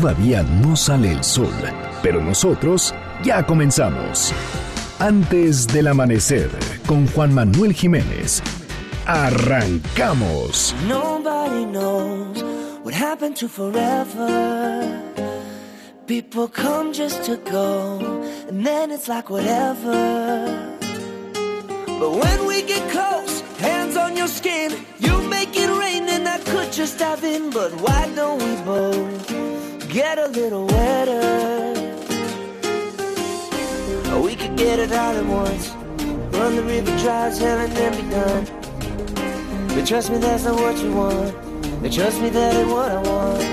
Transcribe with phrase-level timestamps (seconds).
[0.00, 1.52] todavía no sale el sol,
[2.02, 4.32] pero nosotros ya comenzamos.
[4.98, 6.48] Antes del amanecer,
[6.86, 8.42] con Juan Manuel Jiménez.
[9.04, 10.74] Arrancamos.
[10.88, 12.42] Nobody knows
[12.82, 14.98] what happened to forever.
[16.06, 17.98] People come just to go,
[18.48, 20.80] and then it's like whatever.
[21.86, 26.38] But when we get close, hands on your skin, you make it rain, and I
[26.38, 27.50] could just have been.
[27.50, 31.20] But why don't we both get a little wetter?
[34.22, 35.70] We could get it all at once.
[36.34, 38.46] Run the river dry as hell and then be done.
[39.68, 41.34] But trust me, that's not what you want.
[41.82, 43.51] But trust me, that ain't what I want.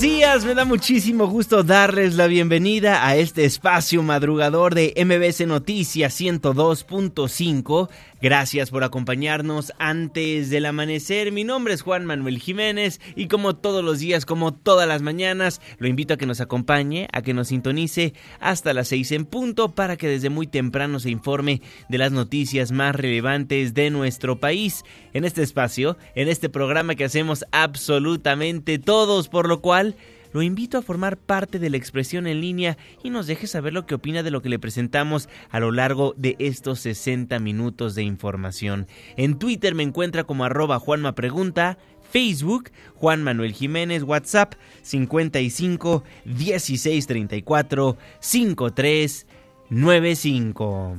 [0.00, 5.46] Buenos días, me da muchísimo gusto darles la bienvenida a este espacio madrugador de MBC
[5.46, 7.90] Noticias 102.5.
[8.22, 11.32] Gracias por acompañarnos antes del amanecer.
[11.32, 15.62] Mi nombre es Juan Manuel Jiménez y como todos los días, como todas las mañanas,
[15.78, 19.74] lo invito a que nos acompañe, a que nos sintonice hasta las 6 en punto
[19.74, 24.84] para que desde muy temprano se informe de las noticias más relevantes de nuestro país.
[25.14, 29.96] En este espacio, en este programa que hacemos absolutamente todos, por lo cual
[30.32, 33.86] lo invito a formar parte de la expresión en línea y nos deje saber lo
[33.86, 38.02] que opina de lo que le presentamos a lo largo de estos 60 minutos de
[38.02, 38.86] información.
[39.16, 41.78] En Twitter me encuentra como arroba Juanma Pregunta,
[42.10, 49.26] Facebook Juan Manuel Jiménez, WhatsApp 55 16 34 53
[49.70, 50.96] 95.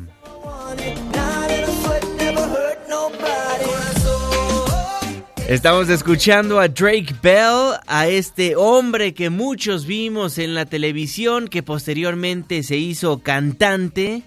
[5.51, 11.61] Estamos escuchando a Drake Bell, a este hombre que muchos vimos en la televisión, que
[11.61, 14.23] posteriormente se hizo cantante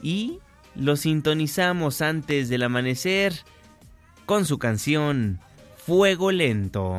[0.00, 0.38] y
[0.76, 3.34] lo sintonizamos antes del amanecer
[4.26, 5.40] con su canción
[5.76, 6.94] Fuego Lento.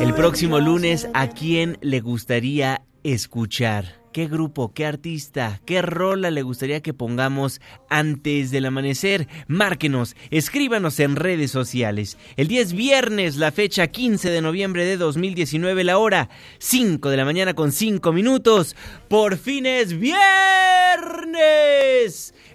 [0.00, 4.01] El próximo lunes, ¿a quién le gustaría escuchar?
[4.12, 9.26] ¿Qué grupo, qué artista, qué rola le gustaría que pongamos antes del amanecer?
[9.46, 12.18] Márquenos, escríbanos en redes sociales.
[12.36, 16.28] El día es viernes, la fecha 15 de noviembre de 2019, la hora
[16.58, 18.76] 5 de la mañana con 5 minutos.
[19.08, 20.12] Por fin es viernes.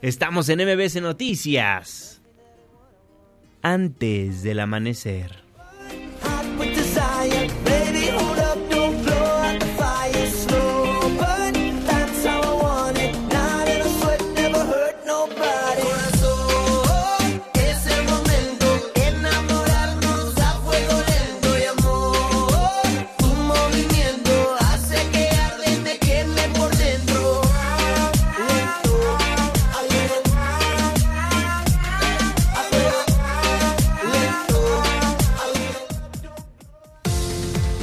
[0.03, 2.21] Estamos en MBC Noticias.
[3.63, 5.43] Antes del amanecer.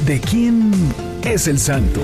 [0.05, 0.71] ¿De quién
[1.23, 1.99] es el santo?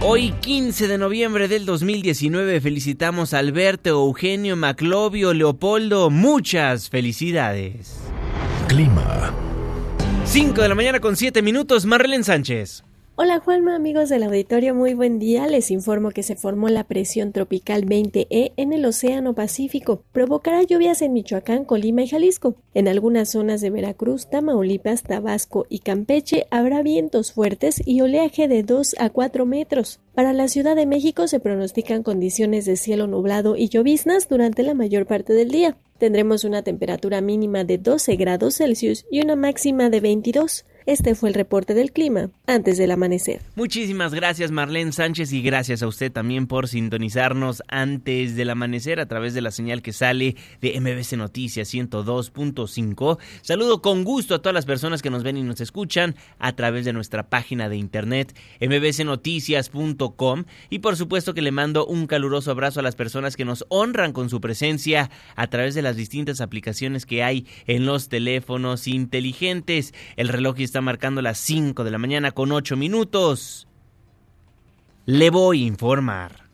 [0.00, 6.08] Hoy 15 de noviembre del 2019 felicitamos a Alberto, Eugenio, Maclovio, Leopoldo.
[6.10, 7.96] Muchas felicidades.
[8.68, 9.34] Clima.
[10.24, 12.84] 5 de la mañana con 7 minutos, Marlene Sánchez.
[13.16, 15.46] Hola Juanma, amigos del auditorio, muy buen día.
[15.46, 20.02] Les informo que se formó la presión tropical 20E en el Océano Pacífico.
[20.10, 22.56] Provocará lluvias en Michoacán, Colima y Jalisco.
[22.74, 28.64] En algunas zonas de Veracruz, Tamaulipas, Tabasco y Campeche habrá vientos fuertes y oleaje de
[28.64, 30.00] 2 a 4 metros.
[30.12, 34.74] Para la Ciudad de México se pronostican condiciones de cielo nublado y lloviznas durante la
[34.74, 35.76] mayor parte del día.
[35.98, 40.64] Tendremos una temperatura mínima de 12 grados Celsius y una máxima de 22.
[40.86, 43.40] Este fue el reporte del clima antes del amanecer.
[43.56, 49.06] Muchísimas gracias Marlene Sánchez y gracias a usted también por sintonizarnos antes del amanecer a
[49.06, 53.18] través de la señal que sale de MBC Noticias 102.5.
[53.40, 56.84] Saludo con gusto a todas las personas que nos ven y nos escuchan a través
[56.84, 62.80] de nuestra página de internet mbcnoticias.com y por supuesto que le mando un caluroso abrazo
[62.80, 67.06] a las personas que nos honran con su presencia a través de las distintas aplicaciones
[67.06, 69.94] que hay en los teléfonos inteligentes.
[70.16, 73.66] El reloj está marcando las 5 de la mañana con 8 minutos.
[75.06, 76.44] Le voy a informar.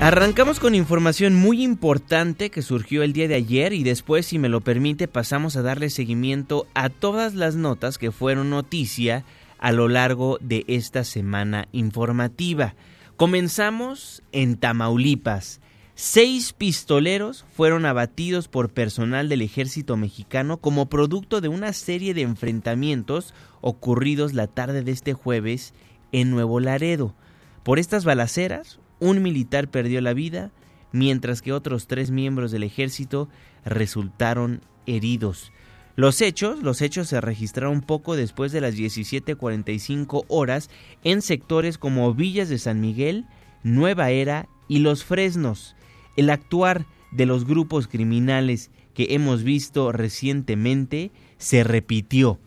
[0.00, 4.50] Arrancamos con información muy importante que surgió el día de ayer y después, si me
[4.50, 9.24] lo permite, pasamos a darle seguimiento a todas las notas que fueron noticia
[9.58, 12.74] a lo largo de esta semana informativa.
[13.16, 15.60] Comenzamos en Tamaulipas.
[15.96, 22.22] Seis pistoleros fueron abatidos por personal del ejército mexicano como producto de una serie de
[22.22, 25.72] enfrentamientos ocurridos la tarde de este jueves
[26.10, 27.14] en Nuevo Laredo.
[27.62, 30.50] Por estas balaceras, un militar perdió la vida,
[30.90, 33.28] mientras que otros tres miembros del ejército
[33.64, 35.52] resultaron heridos.
[35.94, 40.70] Los hechos, los hechos se registraron poco después de las 17:45 horas
[41.04, 43.26] en sectores como Villas de San Miguel,
[43.62, 45.76] Nueva Era y Los Fresnos.
[46.16, 52.38] El actuar de los grupos criminales que hemos visto recientemente se repitió.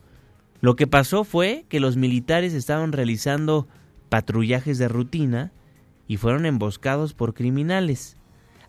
[0.62, 3.68] Lo que pasó fue que los militares estaban realizando
[4.10, 5.52] patrullajes de rutina
[6.08, 8.18] y fueron emboscados por criminales.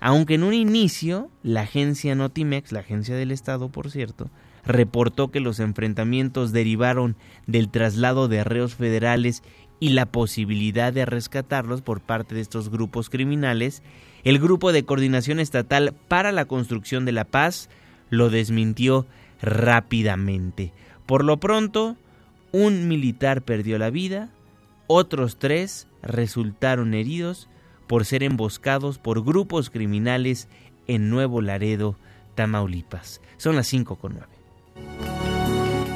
[0.00, 4.30] Aunque en un inicio la agencia Notimex, la agencia del Estado por cierto,
[4.64, 7.16] reportó que los enfrentamientos derivaron
[7.46, 9.42] del traslado de reos federales
[9.80, 13.82] y la posibilidad de rescatarlos por parte de estos grupos criminales,
[14.28, 17.70] el Grupo de Coordinación Estatal para la Construcción de la Paz
[18.10, 19.06] lo desmintió
[19.40, 20.70] rápidamente.
[21.06, 21.96] Por lo pronto,
[22.52, 24.28] un militar perdió la vida,
[24.86, 27.48] otros tres resultaron heridos
[27.86, 30.48] por ser emboscados por grupos criminales
[30.88, 31.96] en Nuevo Laredo,
[32.34, 33.22] Tamaulipas.
[33.38, 34.28] Son las 5 con 9.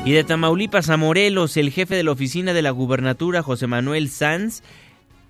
[0.07, 4.09] Y de Tamaulipas a Morelos, el jefe de la oficina de la gubernatura, José Manuel
[4.09, 4.63] Sanz,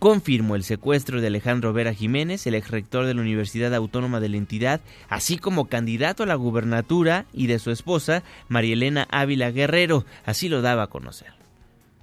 [0.02, 4.30] confirmó el secuestro de Alejandro Vera Jiménez, el ex rector de la Universidad Autónoma de
[4.30, 9.52] la entidad, así como candidato a la gubernatura, y de su esposa, María Elena Ávila
[9.52, 10.04] Guerrero.
[10.26, 11.32] Así lo daba a conocer.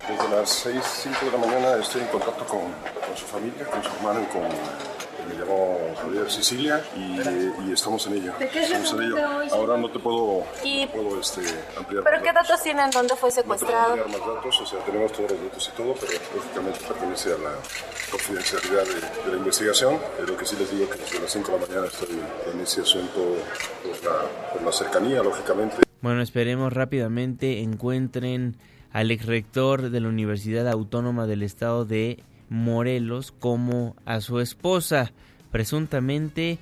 [0.08, 3.84] Desde las 6, 5 de la mañana estoy en contacto con, con su familia, con
[3.84, 8.34] su hermano y con me llamó Javier Sicilia y, y, estamos en ello.
[8.40, 9.18] ¿De qué estamos en ello.
[9.52, 11.42] Ahora no te puedo, y, no puedo este,
[11.78, 12.04] ampliar.
[12.04, 12.90] ¿Pero qué datos tienen?
[12.92, 13.96] ¿Dónde fue secuestrado?
[13.96, 16.14] No te puedo ampliar más datos, o sea, tenemos todos los datos y todo, pero
[16.36, 17.52] lógicamente pertenece a la
[18.12, 19.98] confidencialidad de, de la investigación.
[20.26, 22.20] Lo que sí les digo que desde las 5 de la mañana estoy
[22.54, 23.36] en ese asunto
[23.84, 25.78] por la, por la cercanía, lógicamente.
[26.02, 28.56] Bueno, esperemos rápidamente encuentren
[28.92, 35.12] al ex rector de la Universidad Autónoma del Estado de Morelos como a su esposa.
[35.52, 36.60] Presuntamente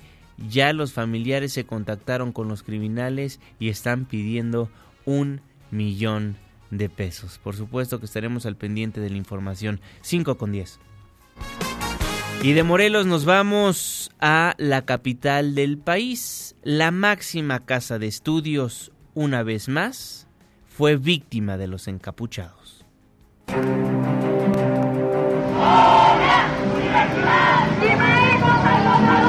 [0.48, 4.70] ya los familiares se contactaron con los criminales y están pidiendo
[5.04, 5.40] un
[5.70, 6.36] millón
[6.70, 7.38] de pesos.
[7.42, 9.80] Por supuesto que estaremos al pendiente de la información.
[10.02, 10.78] 5 con 10.
[12.42, 16.54] Y de Morelos nos vamos a la capital del país.
[16.62, 20.28] La máxima casa de estudios, una vez más,
[20.68, 22.84] fue víctima de los encapuchados.
[27.78, 29.27] Di mai,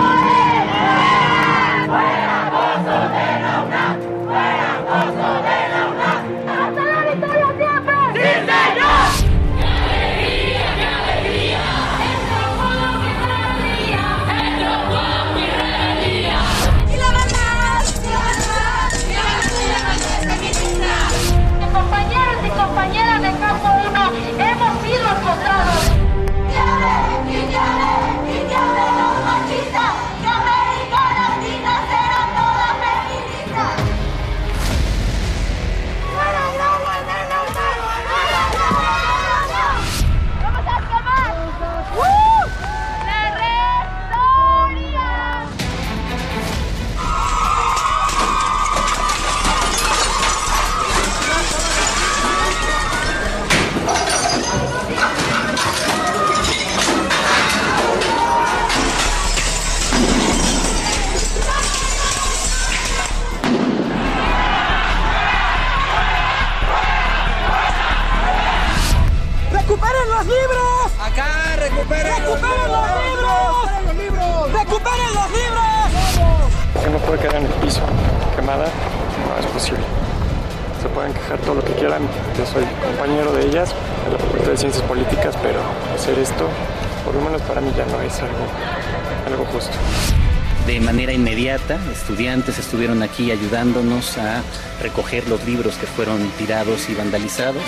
[91.75, 94.41] estudiantes estuvieron aquí ayudándonos a
[94.81, 97.61] recoger los libros que fueron tirados y vandalizados.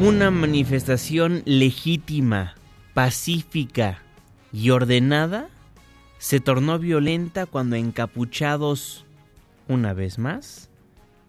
[0.00, 2.54] Una manifestación legítima,
[2.94, 3.98] pacífica
[4.52, 5.48] y ordenada
[6.18, 9.04] se tornó violenta cuando encapuchados,
[9.68, 10.70] una vez más,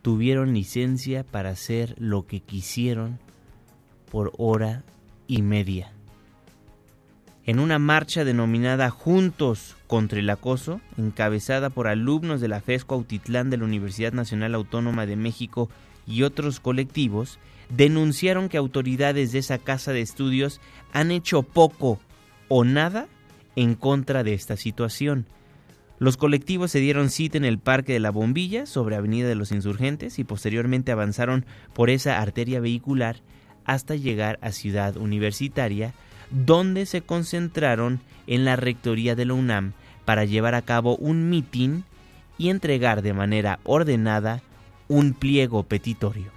[0.01, 3.19] tuvieron licencia para hacer lo que quisieron
[4.09, 4.83] por hora
[5.27, 5.94] y media.
[7.47, 13.51] En una marcha denominada Juntos contra el Acoso, encabezada por alumnos de la FESCO Autitlán
[13.51, 15.69] de la Universidad Nacional Autónoma de México
[16.07, 17.37] y otros colectivos,
[17.69, 20.59] denunciaron que autoridades de esa casa de estudios
[20.91, 21.99] han hecho poco
[22.47, 23.07] o nada
[23.55, 25.27] en contra de esta situación.
[25.99, 29.51] Los colectivos se dieron cita en el Parque de la Bombilla, sobre Avenida de los
[29.51, 33.17] Insurgentes, y posteriormente avanzaron por esa arteria vehicular
[33.65, 35.93] hasta llegar a Ciudad Universitaria,
[36.29, 39.73] donde se concentraron en la rectoría de la UNAM
[40.05, 41.83] para llevar a cabo un mitin
[42.37, 44.41] y entregar de manera ordenada
[44.87, 46.31] un pliego petitorio.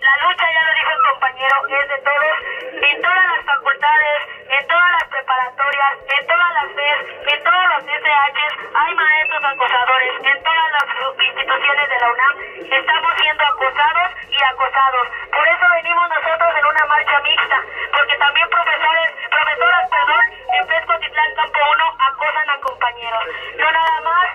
[0.00, 4.66] La lucha, ya lo dijo el compañero, es de todos, en todas las facultades, en
[4.68, 6.98] todas las preparatorias, en todas las FES,
[7.34, 10.86] en todos los SHs, hay maestros acosadores, en todas las
[11.18, 12.34] instituciones de la UNAM
[12.70, 15.08] estamos siendo acosados y acosados.
[15.32, 17.58] Por eso venimos nosotros en una marcha mixta,
[17.96, 23.24] porque también profesores, profesoras, perdón, en Fresco Titlán Campo 1 acosan a compañeros.
[23.58, 24.26] No nada más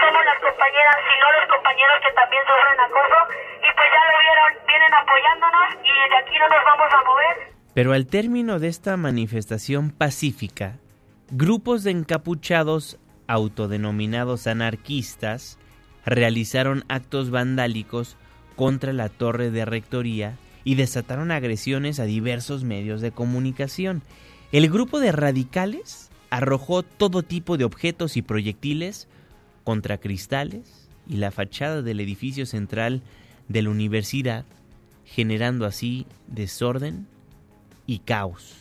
[0.00, 3.18] somos las compañeras, sino los compañeros que también sufren acoso
[3.60, 7.59] y pues ya lo vieron, vienen apoyándonos y de aquí no nos vamos a mover.
[7.74, 10.78] Pero al término de esta manifestación pacífica,
[11.30, 12.98] grupos de encapuchados
[13.28, 15.56] autodenominados anarquistas
[16.04, 18.16] realizaron actos vandálicos
[18.56, 24.02] contra la torre de rectoría y desataron agresiones a diversos medios de comunicación.
[24.50, 29.06] El grupo de radicales arrojó todo tipo de objetos y proyectiles
[29.62, 33.02] contra cristales y la fachada del edificio central
[33.48, 34.44] de la universidad,
[35.04, 37.06] generando así desorden
[37.90, 38.54] y caos,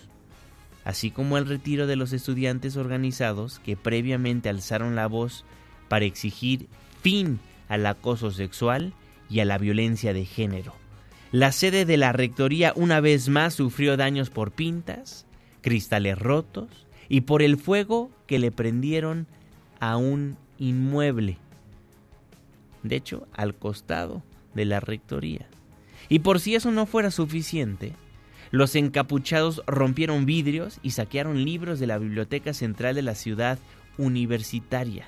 [0.83, 5.45] así como el retiro de los estudiantes organizados que previamente alzaron la voz
[5.88, 6.65] para exigir
[7.03, 8.91] fin al acoso sexual
[9.29, 10.74] y a la violencia de género.
[11.31, 15.27] La sede de la Rectoría una vez más sufrió daños por pintas,
[15.62, 19.27] cristales rotos y por el fuego que le prendieron
[19.79, 21.38] a un inmueble.
[22.81, 24.24] De hecho, al costado
[24.55, 25.45] de la Rectoría.
[26.07, 27.93] Y por si eso no fuera suficiente,
[28.51, 33.60] los encapuchados rompieron vidrios y saquearon libros de la Biblioteca Central de la ciudad
[33.98, 35.08] universitaria.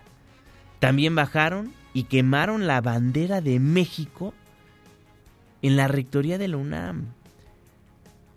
[0.80, 4.34] También bajaron y quemaron la bandera de México
[5.62, 7.08] en la rectoría de la UNAM.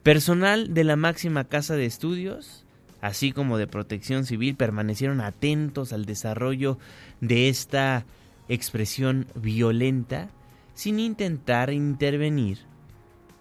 [0.02, 2.64] Personal de la máxima casa de estudios,
[3.00, 6.78] así como de protección civil, permanecieron atentos al desarrollo
[7.20, 8.04] de esta
[8.48, 10.28] expresión violenta
[10.74, 12.58] sin intentar intervenir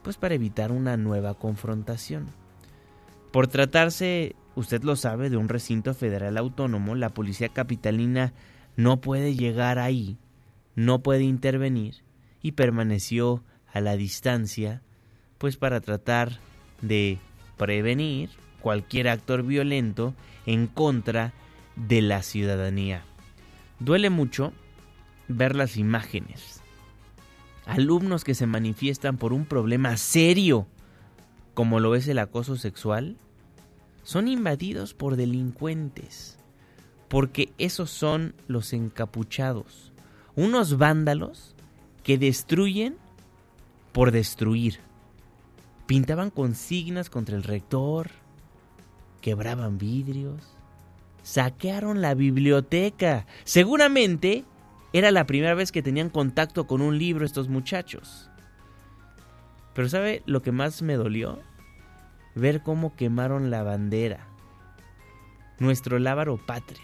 [0.04, 2.28] pues para evitar una nueva confrontación.
[3.32, 8.34] Por tratarse, usted lo sabe, de un recinto federal autónomo, la policía capitalina
[8.76, 10.18] no puede llegar ahí,
[10.76, 12.04] no puede intervenir
[12.42, 14.82] y permaneció a la distancia,
[15.38, 16.40] pues para tratar
[16.82, 17.18] de
[17.58, 18.30] prevenir
[18.62, 20.14] cualquier actor violento
[20.46, 21.34] en contra
[21.76, 23.04] de la ciudadanía.
[23.80, 24.54] Duele mucho
[25.28, 26.63] ver las imágenes
[27.66, 30.68] alumnos que se manifiestan por un problema serio,
[31.54, 33.18] como lo es el acoso sexual,
[34.04, 36.38] son invadidos por delincuentes,
[37.08, 39.92] porque esos son los encapuchados,
[40.36, 41.56] unos vándalos
[42.04, 42.98] que destruyen
[43.92, 44.80] por destruir.
[45.86, 48.10] Pintaban consignas contra el rector,
[49.22, 50.58] quebraban vidrios,
[51.22, 53.26] saquearon la biblioteca.
[53.46, 54.44] Seguramente
[54.94, 58.30] era la primera vez que tenían contacto con un libro estos muchachos.
[59.74, 61.40] Pero ¿sabe lo que más me dolió?
[62.36, 64.28] Ver cómo quemaron la bandera.
[65.60, 66.84] Nuestro lábaro patrio.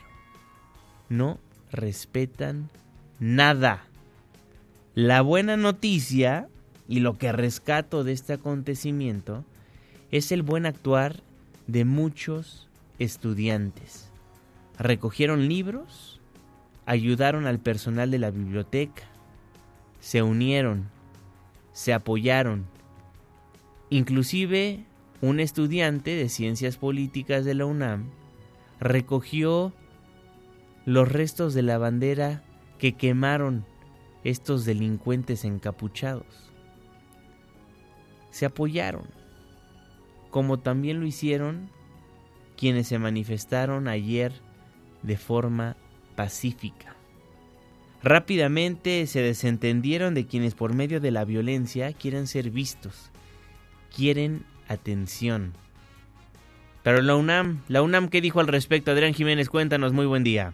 [1.07, 1.39] No
[1.71, 2.69] respetan
[3.19, 3.83] nada.
[4.95, 6.47] La buena noticia
[6.87, 9.45] y lo que rescato de este acontecimiento
[10.11, 11.21] es el buen actuar
[11.67, 14.09] de muchos estudiantes.
[14.79, 16.18] Recogieron libros,
[16.89, 19.03] ayudaron al personal de la biblioteca,
[19.99, 20.89] se unieron,
[21.71, 22.65] se apoyaron.
[23.91, 24.85] Inclusive
[25.21, 28.09] un estudiante de ciencias políticas de la UNAM
[28.79, 29.71] recogió
[30.87, 32.41] los restos de la bandera
[32.79, 33.65] que quemaron
[34.23, 36.49] estos delincuentes encapuchados.
[38.31, 39.05] Se apoyaron,
[40.31, 41.69] como también lo hicieron
[42.57, 44.33] quienes se manifestaron ayer
[45.03, 45.77] de forma
[46.19, 46.97] pacífica.
[48.03, 53.09] Rápidamente se desentendieron de quienes por medio de la violencia quieren ser vistos,
[53.95, 55.53] quieren atención.
[56.83, 58.91] Pero la UNAM, la UNAM, ¿qué dijo al respecto?
[58.91, 60.51] Adrián Jiménez, cuéntanos, muy buen día.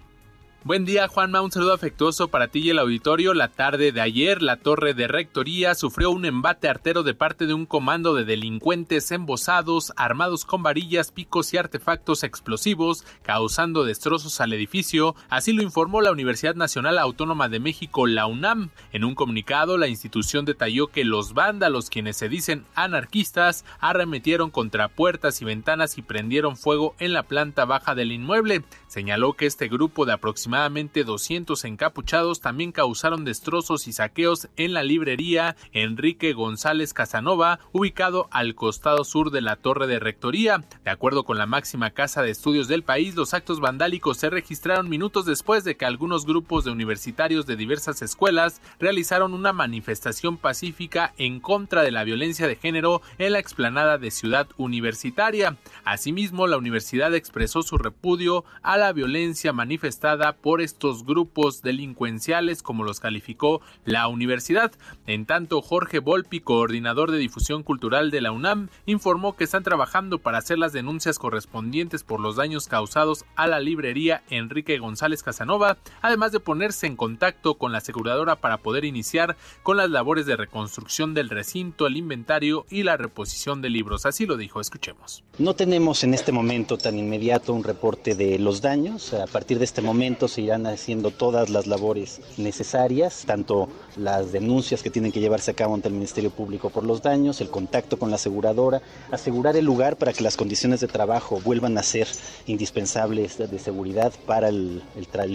[0.66, 1.44] Buen día, Juanma.
[1.44, 3.36] Un saludo afectuoso para ti y el auditorio.
[3.36, 7.54] La tarde de ayer, la torre de rectoría sufrió un embate artero de parte de
[7.54, 14.54] un comando de delincuentes embosados, armados con varillas, picos y artefactos explosivos, causando destrozos al
[14.54, 15.16] edificio.
[15.30, 18.72] Así lo informó la Universidad Nacional Autónoma de México, la UNAM.
[18.92, 24.88] En un comunicado, la institución detalló que los vándalos, quienes se dicen anarquistas, arremetieron contra
[24.88, 28.64] puertas y ventanas y prendieron fuego en la planta baja del inmueble.
[28.88, 34.84] Señaló que este grupo de aproximadamente 200 encapuchados también causaron destrozos y saqueos en la
[34.84, 40.64] librería Enrique González Casanova, ubicado al costado sur de la torre de rectoría.
[40.84, 44.90] De acuerdo con la máxima casa de estudios del país, los actos vandálicos se registraron
[44.90, 51.14] minutos después de que algunos grupos de universitarios de diversas escuelas realizaron una manifestación pacífica
[51.18, 55.58] en contra de la violencia de género en la explanada de Ciudad Universitaria.
[55.84, 62.84] Asimismo, la universidad expresó su repudio a la violencia manifestada por estos grupos delincuenciales como
[62.84, 64.72] los calificó la universidad.
[65.08, 70.20] En tanto, Jorge Volpi, coordinador de difusión cultural de la UNAM, informó que están trabajando
[70.20, 75.80] para hacer las denuncias correspondientes por los daños causados a la librería Enrique González Casanova,
[76.04, 80.38] además de ponerse en contacto con la aseguradora para poder iniciar con las labores de
[80.38, 84.06] reconstrucción del recinto, el inventario y la reposición de libros.
[84.06, 85.24] Así lo dijo, escuchemos.
[85.40, 89.66] No tenemos en este momento tan inmediato un reporte de los daños a partir de
[89.66, 95.22] este momento se irán haciendo todas las labores necesarias, tanto las denuncias que tienen que
[95.22, 98.82] llevarse a cabo ante el Ministerio Público por los daños, el contacto con la aseguradora,
[99.12, 102.08] asegurar el lugar para que las condiciones de trabajo vuelvan a ser
[102.48, 104.82] indispensables de seguridad para el,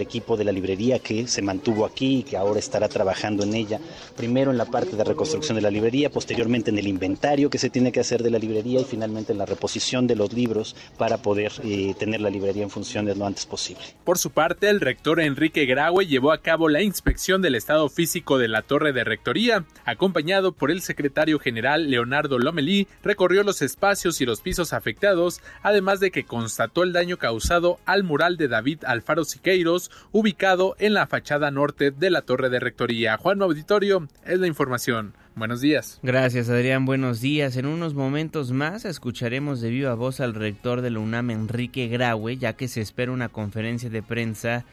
[0.01, 3.79] equipo de la librería que se mantuvo aquí y que ahora estará trabajando en ella,
[4.15, 7.71] primero en la parte de reconstrucción de la librería, posteriormente en el inventario que se
[7.71, 11.17] tiene que hacer de la librería y finalmente en la reposición de los libros para
[11.17, 13.83] poder eh, tener la librería en funciones lo antes posible.
[14.03, 18.37] Por su parte, el rector Enrique Graue llevó a cabo la inspección del estado físico
[18.37, 24.19] de la torre de rectoría, acompañado por el secretario general Leonardo Lomelí, recorrió los espacios
[24.19, 28.83] y los pisos afectados, además de que constató el daño causado al mural de David
[28.85, 33.17] Alfaro Siqueiros, ubicado en la fachada norte de la torre de rectoría.
[33.17, 35.13] Juan Auditorio es la información.
[35.35, 35.99] Buenos días.
[36.03, 36.85] Gracias, Adrián.
[36.85, 37.55] Buenos días.
[37.55, 42.37] En unos momentos más escucharemos de viva voz al rector de la UNAM, Enrique Graue,
[42.37, 44.65] ya que se espera una conferencia de prensa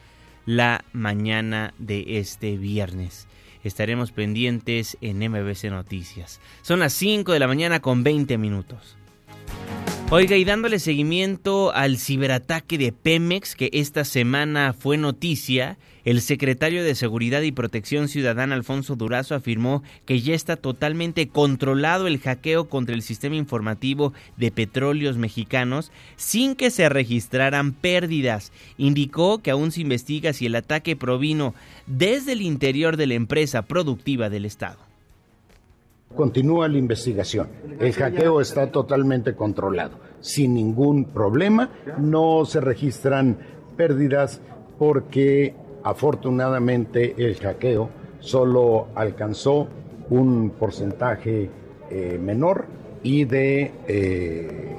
[0.45, 3.27] la mañana de este viernes.
[3.63, 6.39] Estaremos pendientes en MBC Noticias.
[6.61, 8.98] Son las 5 de la mañana con 20 minutos.
[10.11, 16.83] Oiga, y dándole seguimiento al ciberataque de Pemex que esta semana fue noticia, el secretario
[16.83, 22.69] de Seguridad y Protección Ciudadana Alfonso Durazo afirmó que ya está totalmente controlado el hackeo
[22.69, 28.51] contra el sistema informativo de petróleos mexicanos sin que se registraran pérdidas.
[28.79, 31.53] Indicó que aún se investiga si el ataque provino
[31.85, 34.88] desde el interior de la empresa productiva del Estado.
[36.15, 37.47] Continúa la investigación.
[37.79, 41.69] El hackeo está totalmente controlado, sin ningún problema.
[41.97, 43.37] No se registran
[43.77, 44.41] pérdidas
[44.77, 49.67] porque afortunadamente el hackeo solo alcanzó
[50.09, 51.49] un porcentaje
[51.89, 52.65] eh, menor
[53.03, 54.77] y de eh,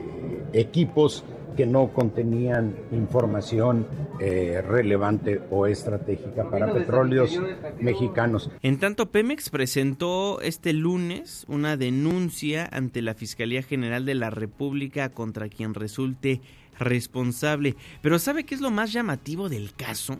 [0.52, 1.24] equipos
[1.60, 3.86] que no contenían información
[4.18, 7.38] eh, relevante o estratégica para petróleos
[7.78, 8.50] mexicanos.
[8.62, 15.10] En tanto, Pemex presentó este lunes una denuncia ante la Fiscalía General de la República
[15.10, 16.40] contra quien resulte
[16.78, 17.76] responsable.
[18.00, 20.18] Pero ¿sabe qué es lo más llamativo del caso?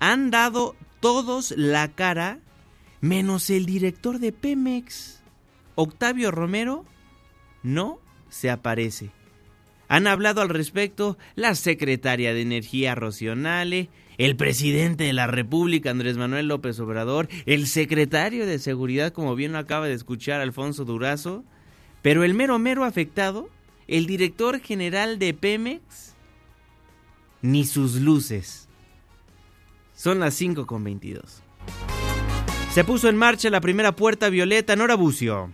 [0.00, 2.40] Han dado todos la cara
[3.00, 5.22] menos el director de Pemex.
[5.76, 6.84] Octavio Romero
[7.62, 9.12] no se aparece.
[9.92, 16.16] Han hablado al respecto la secretaria de Energía Rocionale, el presidente de la República Andrés
[16.16, 21.44] Manuel López Obrador, el secretario de Seguridad, como bien lo acaba de escuchar Alfonso Durazo,
[22.00, 23.50] pero el mero mero afectado,
[23.86, 26.14] el director general de Pemex,
[27.42, 28.70] ni sus luces.
[29.94, 31.42] Son las 5 con 22.
[32.72, 35.52] Se puso en marcha la primera puerta violeta Nora Bucio.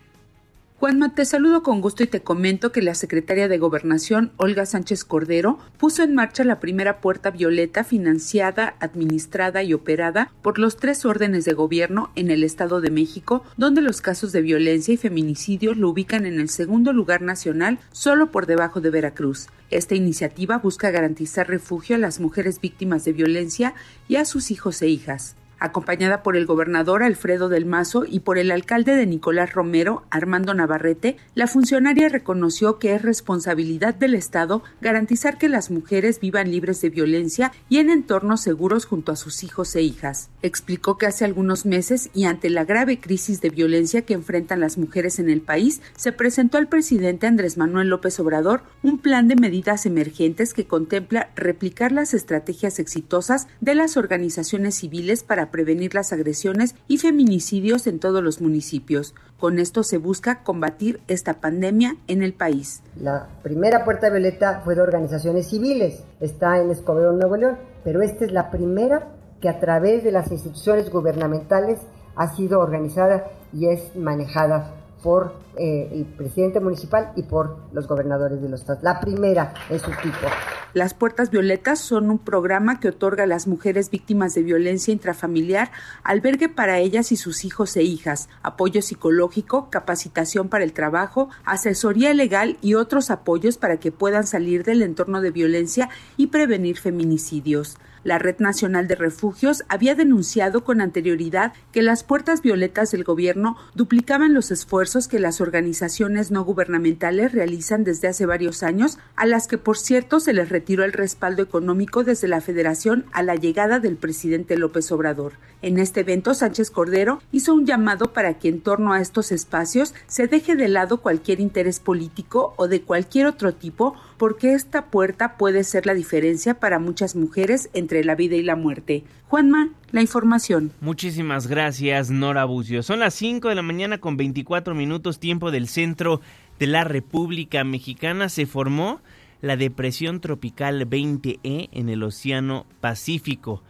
[0.78, 5.04] Juanma, te saludo con gusto y te comento que la secretaria de Gobernación, Olga Sánchez
[5.04, 11.04] Cordero, puso en marcha la primera puerta violeta financiada, administrada y operada por los tres
[11.04, 15.74] órdenes de gobierno en el Estado de México, donde los casos de violencia y feminicidio
[15.74, 19.48] lo ubican en el segundo lugar nacional, solo por debajo de Veracruz.
[19.70, 23.74] Esta iniciativa busca garantizar refugio a las mujeres víctimas de violencia
[24.06, 25.34] y a sus hijos e hijas.
[25.60, 30.54] Acompañada por el gobernador Alfredo del Mazo y por el alcalde de Nicolás Romero, Armando
[30.54, 36.80] Navarrete, la funcionaria reconoció que es responsabilidad del Estado garantizar que las mujeres vivan libres
[36.80, 40.30] de violencia y en entornos seguros junto a sus hijos e hijas.
[40.42, 44.78] Explicó que hace algunos meses y ante la grave crisis de violencia que enfrentan las
[44.78, 49.34] mujeres en el país, se presentó al presidente Andrés Manuel López Obrador un plan de
[49.34, 56.12] medidas emergentes que contempla replicar las estrategias exitosas de las organizaciones civiles para prevenir las
[56.12, 59.14] agresiones y feminicidios en todos los municipios.
[59.38, 62.82] Con esto se busca combatir esta pandemia en el país.
[63.00, 68.24] La primera puerta violeta fue de organizaciones civiles, está en Escobedo, Nuevo León, pero esta
[68.24, 69.08] es la primera
[69.40, 71.78] que a través de las instituciones gubernamentales
[72.16, 78.40] ha sido organizada y es manejada por eh, el presidente municipal y por los gobernadores
[78.42, 78.82] de los estados.
[78.82, 80.26] La primera en su tipo.
[80.74, 85.70] Las Puertas Violetas son un programa que otorga a las mujeres víctimas de violencia intrafamiliar
[86.04, 92.12] albergue para ellas y sus hijos e hijas, apoyo psicológico, capacitación para el trabajo, asesoría
[92.12, 97.78] legal y otros apoyos para que puedan salir del entorno de violencia y prevenir feminicidios.
[98.08, 103.58] La Red Nacional de Refugios había denunciado con anterioridad que las puertas violetas del gobierno
[103.74, 109.46] duplicaban los esfuerzos que las organizaciones no gubernamentales realizan desde hace varios años, a las
[109.46, 113.78] que por cierto se les retiró el respaldo económico desde la Federación a la llegada
[113.78, 115.34] del presidente López Obrador.
[115.60, 119.92] En este evento, Sánchez Cordero hizo un llamado para que en torno a estos espacios
[120.06, 125.36] se deje de lado cualquier interés político o de cualquier otro tipo, porque esta puerta
[125.36, 129.04] puede ser la diferencia para muchas mujeres entre la vida y la muerte.
[129.28, 130.72] Juanma, la información.
[130.80, 132.82] Muchísimas gracias, Nora Bucio.
[132.82, 136.20] Son las 5 de la mañana con 24 minutos tiempo del centro
[136.58, 138.28] de la República Mexicana.
[138.28, 139.00] Se formó
[139.40, 143.62] la depresión tropical 20E en el Océano Pacífico.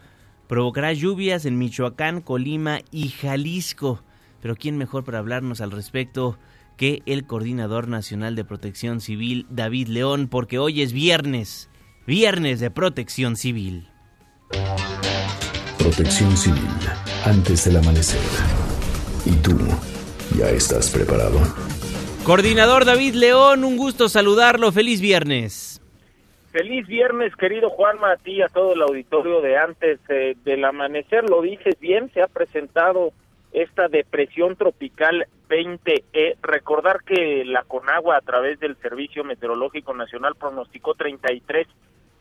[0.48, 4.02] Provocará lluvias en Michoacán, Colima y Jalisco.
[4.40, 6.38] Pero ¿quién mejor para hablarnos al respecto
[6.78, 10.28] que el Coordinador Nacional de Protección Civil, David León?
[10.30, 11.68] Porque hoy es viernes,
[12.06, 13.88] viernes de protección civil.
[15.76, 16.70] Protección civil,
[17.26, 18.20] antes del amanecer.
[19.26, 19.58] ¿Y tú,
[20.38, 21.38] ya estás preparado?
[22.24, 24.70] Coordinador David León, un gusto saludarlo.
[24.70, 25.82] Feliz viernes.
[26.52, 30.64] Feliz viernes, querido Juanma, a ti y a todo el auditorio de antes eh, del
[30.64, 31.28] amanecer.
[31.28, 33.12] Lo dices bien, se ha presentado
[33.52, 36.36] esta depresión tropical 20E.
[36.42, 41.66] Recordar que la Conagua, a través del Servicio Meteorológico Nacional, pronosticó 33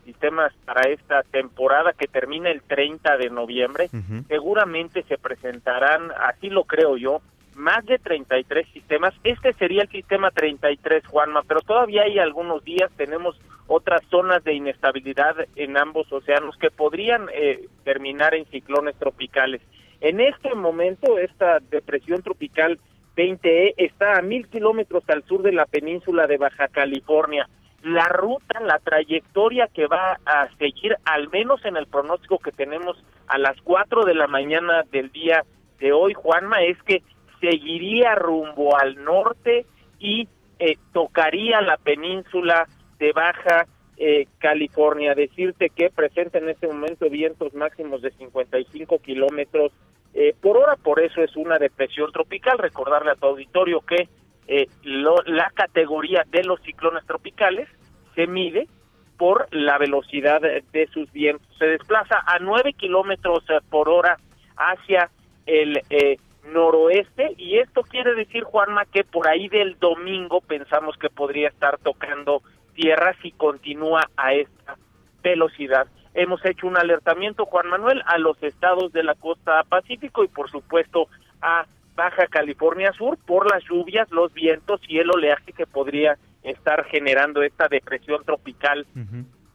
[0.06, 3.90] sistemas para esta temporada que termina el 30 de noviembre.
[4.30, 7.22] Seguramente se presentarán, así lo creo yo,
[7.58, 9.14] más de 33 sistemas.
[9.24, 13.38] Este sería el sistema 33, Juanma, pero todavía hay algunos días, tenemos
[13.68, 19.62] otras zonas de inestabilidad en ambos océanos que podrían eh, terminar en ciclones tropicales.
[20.00, 22.80] En este momento, esta depresión tropical
[23.18, 27.50] 20E está a mil kilómetros al sur de la península de Baja California.
[27.84, 33.04] La ruta, la trayectoria que va a seguir, al menos en el pronóstico que tenemos
[33.28, 35.44] a las 4 de la mañana del día
[35.80, 37.02] de hoy, Juanma, es que
[37.42, 39.66] seguiría rumbo al norte
[40.00, 40.28] y
[40.60, 42.68] eh, tocaría la península
[43.00, 43.66] de Baja
[43.98, 45.16] eh, California.
[45.16, 49.72] Decirte que presenta en este momento vientos máximos de 55 kilómetros
[50.20, 52.58] eh, por hora, por eso es una depresión tropical.
[52.58, 54.10] Recordarle a tu auditorio que
[54.48, 57.70] eh, la categoría de los ciclones tropicales
[58.16, 58.68] se mide
[59.20, 61.48] por la velocidad de sus vientos.
[61.60, 64.18] Se desplaza a 9 kilómetros por hora
[64.56, 65.12] hacia
[65.46, 66.18] el eh,
[66.52, 71.78] noroeste y esto quiere decir, Juanma, que por ahí del domingo pensamos que podría estar
[71.78, 72.42] tocando
[72.74, 74.78] tierra si continúa a esta
[75.22, 75.86] velocidad.
[76.18, 80.50] Hemos hecho un alertamiento, Juan Manuel, a los estados de la costa pacífico y por
[80.50, 81.08] supuesto
[81.44, 86.86] a Baja California Sur por las lluvias, los vientos y el oleaje que podría estar
[86.86, 88.88] generando esta depresión tropical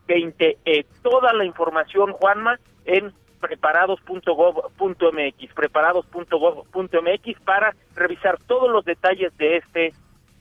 [0.06, 0.58] 20.
[0.64, 9.92] Eh, toda la información, Juanma, en preparados.gov.mx, preparados.gov.mx para revisar todos los detalles de este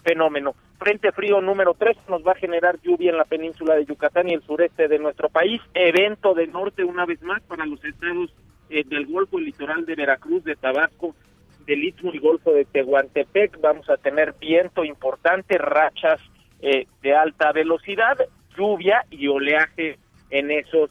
[0.03, 0.55] fenómeno.
[0.79, 4.33] Frente frío número 3 nos va a generar lluvia en la península de Yucatán y
[4.33, 5.61] el sureste de nuestro país.
[5.73, 8.33] Evento del norte una vez más para los estados
[8.69, 11.15] eh, del Golfo, el litoral de Veracruz, de Tabasco,
[11.65, 13.59] del Istmo y Golfo de Tehuantepec.
[13.61, 16.19] Vamos a tener viento importante, rachas
[16.61, 18.17] eh, de alta velocidad,
[18.57, 19.97] lluvia y oleaje
[20.29, 20.89] en esos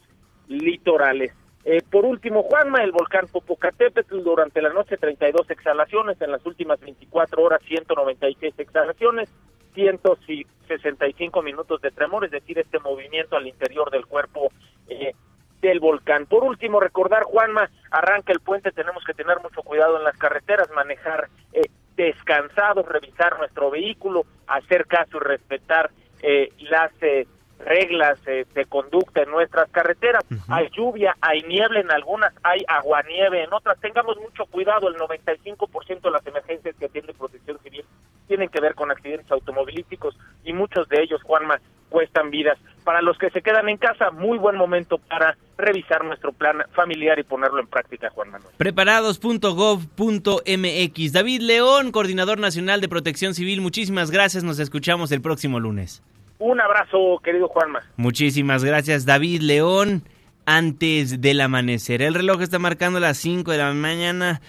[0.49, 1.33] litorales.
[1.65, 6.81] Eh, por último, Juanma, el volcán Popocatépetl durante la noche 32 exhalaciones, en las últimas
[6.81, 9.29] 24 horas 196 exhalaciones,
[9.75, 14.51] 165 minutos de tremor, es decir, este movimiento al interior del cuerpo
[14.89, 15.13] eh,
[15.61, 16.27] del volcán.
[16.27, 20.71] Por último, recordar, Juanma, arranca el puente, tenemos que tener mucho cuidado en las carreteras,
[20.71, 25.91] manejar eh, descansados, revisar nuestro vehículo, hacer caso y respetar
[26.23, 27.27] eh, las eh,
[27.65, 30.25] reglas eh, de conducta en nuestras carreteras.
[30.49, 33.79] Hay lluvia, hay niebla en algunas, hay aguanieve en otras.
[33.81, 37.85] Tengamos mucho cuidado, el 95% de las emergencias que atiende Protección Civil
[38.27, 42.59] tienen que ver con accidentes automovilísticos y muchos de ellos, Juanma, cuestan vidas.
[42.85, 47.19] Para los que se quedan en casa, muy buen momento para revisar nuestro plan familiar
[47.19, 48.55] y ponerlo en práctica, Juan Manuel.
[48.57, 51.13] Preparados.gov.mx.
[51.13, 54.45] David León, Coordinador Nacional de Protección Civil, muchísimas gracias.
[54.45, 56.03] Nos escuchamos el próximo lunes.
[56.41, 57.81] Un abrazo, querido Juanma.
[57.97, 60.03] Muchísimas gracias, David León.
[60.47, 62.01] Antes del amanecer.
[62.01, 64.41] El reloj está marcando las 5 de la mañana.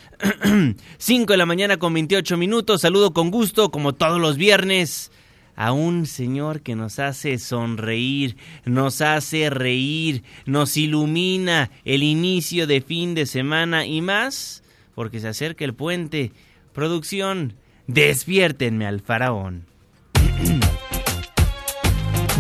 [0.97, 2.81] 5 de la mañana con 28 minutos.
[2.81, 5.11] Saludo con gusto, como todos los viernes,
[5.55, 12.79] a un señor que nos hace sonreír, nos hace reír, nos ilumina el inicio de
[12.79, 14.63] fin de semana y más,
[14.95, 16.31] porque se acerca el puente.
[16.73, 17.53] Producción,
[17.87, 19.65] despiértenme al faraón.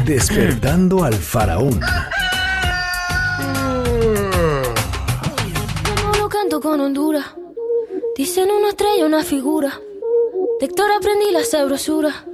[0.05, 1.79] Despertando al faraón.
[5.95, 7.25] Yo lo canto con Honduras.
[8.15, 9.79] Dicen una estrella, una figura.
[10.59, 12.25] De aprendí la sabrosura.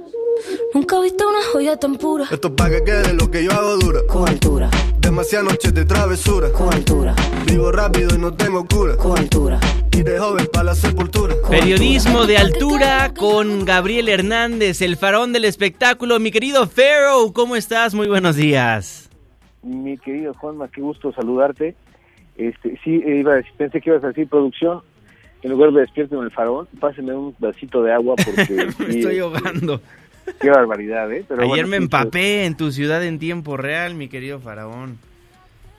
[0.74, 2.26] Nunca he visto una joya tan pura.
[2.30, 4.00] Esto es pa' que quede lo que yo hago dura.
[4.06, 4.70] Con altura.
[5.00, 6.52] Demasiadas noches de travesura.
[6.52, 7.14] Con altura.
[7.46, 8.94] Vivo rápido y no tengo cura.
[8.96, 9.58] Con altura.
[9.92, 11.34] Y de joven para la sepultura.
[11.48, 16.20] Periodismo de altura con Gabriel Hernández, el faraón del espectáculo.
[16.20, 17.94] Mi querido Pharaoh, ¿cómo estás?
[17.94, 19.08] Muy buenos días.
[19.62, 21.76] Mi querido Juanma, qué gusto saludarte.
[22.36, 24.82] Este, sí, iba a decir, pensé que ibas a decir producción.
[25.42, 28.68] En lugar de despierten el faraón, páseme un vasito de agua porque...
[28.78, 29.80] Me estoy ahogando.
[30.40, 31.24] Qué barbaridad, ¿eh?
[31.26, 34.98] Pero Ayer bueno, me empapé en tu ciudad en tiempo real, mi querido faraón.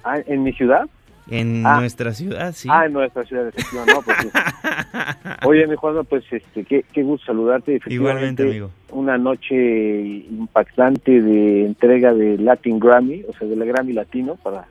[0.03, 0.87] Ah, ¿En mi ciudad?
[1.29, 1.79] En ah.
[1.79, 2.67] nuestra ciudad, sí.
[2.71, 3.93] Ah, en nuestra ciudad, efectivamente.
[3.93, 4.17] No, pues,
[5.45, 7.79] Oye, mi Juanma, pues este, qué, qué gusto saludarte.
[7.87, 8.71] Igualmente, amigo.
[8.91, 14.65] Una noche impactante de entrega de Latin Grammy, o sea, de la Grammy Latino, para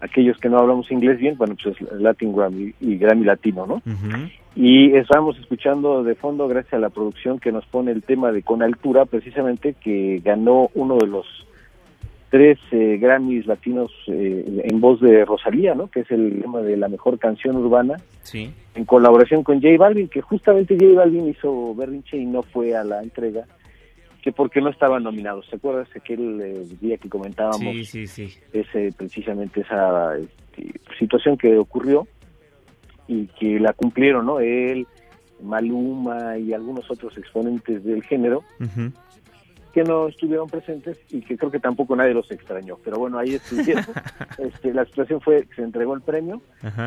[0.00, 3.74] aquellos que no hablamos inglés bien, bueno, pues es Latin Grammy y Grammy Latino, ¿no?
[3.74, 4.30] Uh -huh.
[4.56, 8.42] Y estábamos escuchando de fondo, gracias a la producción que nos pone el tema de
[8.42, 11.26] Con Altura, precisamente, que ganó uno de los
[12.30, 15.88] tres eh, Grammys latinos eh, en voz de Rosalía, ¿no?
[15.88, 17.96] Que es el tema de la mejor canción urbana.
[18.22, 18.52] Sí.
[18.74, 22.84] En colaboración con J Balvin, que justamente J Balvin hizo berrinche y no fue a
[22.84, 23.46] la entrega,
[24.22, 25.48] que porque no estaban nominados.
[25.48, 27.60] ¿Te acuerdas aquel eh, día que comentábamos?
[27.60, 28.38] Sí, sí, sí.
[28.52, 32.06] Ese, precisamente esa este, situación que ocurrió
[33.10, 34.40] y que la cumplieron, ¿no?
[34.40, 34.86] Él,
[35.42, 38.44] Maluma y algunos otros exponentes del género.
[38.60, 38.92] Uh -huh
[39.72, 42.76] que no estuvieron presentes y que creo que tampoco nadie los extrañó.
[42.84, 43.84] Pero bueno, ahí estuvieron.
[44.38, 46.40] este, la situación fue que se entregó el premio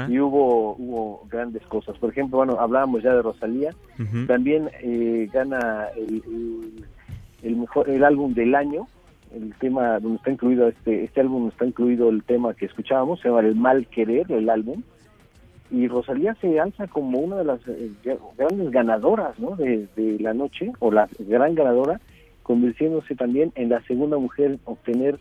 [0.09, 1.97] y hubo hubo grandes cosas.
[1.97, 3.71] Por ejemplo, bueno, hablábamos ya de Rosalía.
[3.99, 4.27] Uh -huh.
[4.27, 6.85] También eh, gana el, el,
[7.43, 8.87] el, mejor el álbum del año.
[9.33, 13.29] El tema donde está incluido este este álbum está incluido el tema que escuchábamos, se
[13.29, 14.83] llama El Mal Querer, el álbum.
[15.71, 17.91] Y Rosalía se alza como una de las eh,
[18.37, 19.55] grandes ganadoras ¿no?
[19.55, 21.99] de, de la noche, o la gran ganadora,
[22.43, 25.17] convirtiéndose también en la segunda mujer en obtener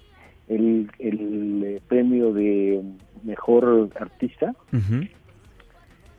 [0.48, 2.82] el, el, eh, premio de
[3.22, 5.10] mejor artista, uh -huh.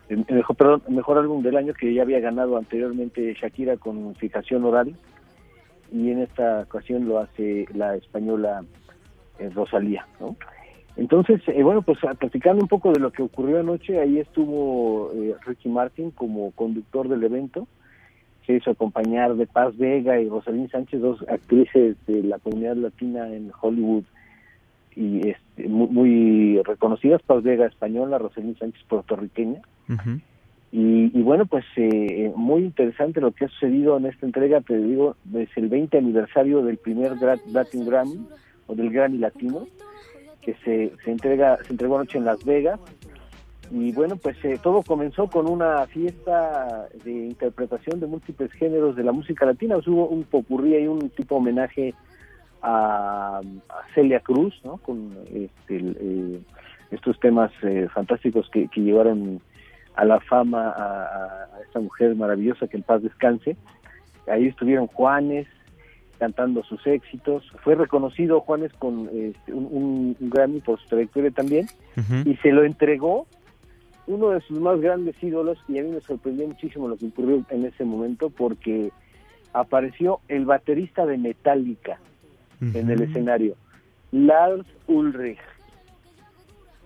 [0.10, 4.16] el, el mejor, perdón, mejor álbum del año que ya había ganado anteriormente Shakira con
[4.16, 4.96] Fijación Oral
[5.92, 8.64] y en esta ocasión lo hace la española
[9.40, 10.36] eh, Rosalía, ¿no?
[10.96, 15.36] Entonces, eh, bueno, pues platicando un poco de lo que ocurrió anoche, ahí estuvo eh,
[15.46, 17.68] Ricky Martin como conductor del evento,
[18.46, 23.34] se hizo acompañar de Paz Vega y Rosalín Sánchez, dos actrices de la comunidad latina
[23.34, 24.04] en Hollywood
[24.96, 29.62] y este, muy, muy, reconocidas, Paz Vega española, Rosalín Sánchez puertorriqueña.
[29.90, 30.22] Uh -huh.
[30.72, 34.78] y, y, bueno, pues eh, muy interesante lo que ha sucedido en esta entrega, te
[34.78, 37.14] digo, es el 20 aniversario del primer
[37.52, 38.28] Latin Grammy,
[38.68, 39.68] o del Grammy Latino,
[40.44, 42.80] que se, se entrega se entregó anoche en Las Vegas,
[43.72, 49.04] y bueno, pues eh, todo comenzó con una fiesta de interpretación de múltiples géneros de
[49.04, 49.74] la música latina.
[49.76, 51.96] Pues hubo un popurrí y un tipo homenaje
[52.62, 53.42] a,
[53.96, 54.78] Celia Cruz, ¿no?
[54.78, 56.40] Con este, eh,
[56.92, 59.42] estos temas eh, fantásticos que, que, llevaron
[59.96, 63.58] a la fama a, a, esta mujer maravillosa que en paz descanse.
[64.28, 65.48] Ahí estuvieron Juanes
[66.24, 67.44] cantando sus éxitos.
[67.66, 72.26] Fue reconocido Juanes con este, un, un, Grammy por su trayectoria también uh -huh.
[72.26, 73.28] y se lo entregó
[74.08, 77.44] uno de sus más grandes ídolos y a mí me sorprendió muchísimo lo que ocurrió
[77.50, 78.90] en ese momento porque
[79.52, 82.00] apareció el baterista de Metallica
[82.62, 82.76] uh -huh.
[82.78, 83.56] en el escenario,
[84.14, 85.44] Lars Ulrich.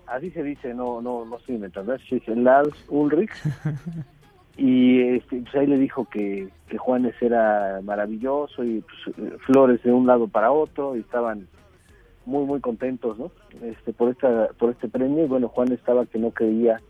[0.06, 3.36] así se dice, no no no estoy inventando, es Lars Ulrich.
[4.58, 9.16] y este, pues ahí le dijo que, que Juanes era maravilloso y pues,
[9.46, 11.46] flores de un lado para otro y estaban
[12.26, 13.30] muy muy contentos no
[13.62, 16.80] este por esta por este premio y bueno Juan estaba que no creía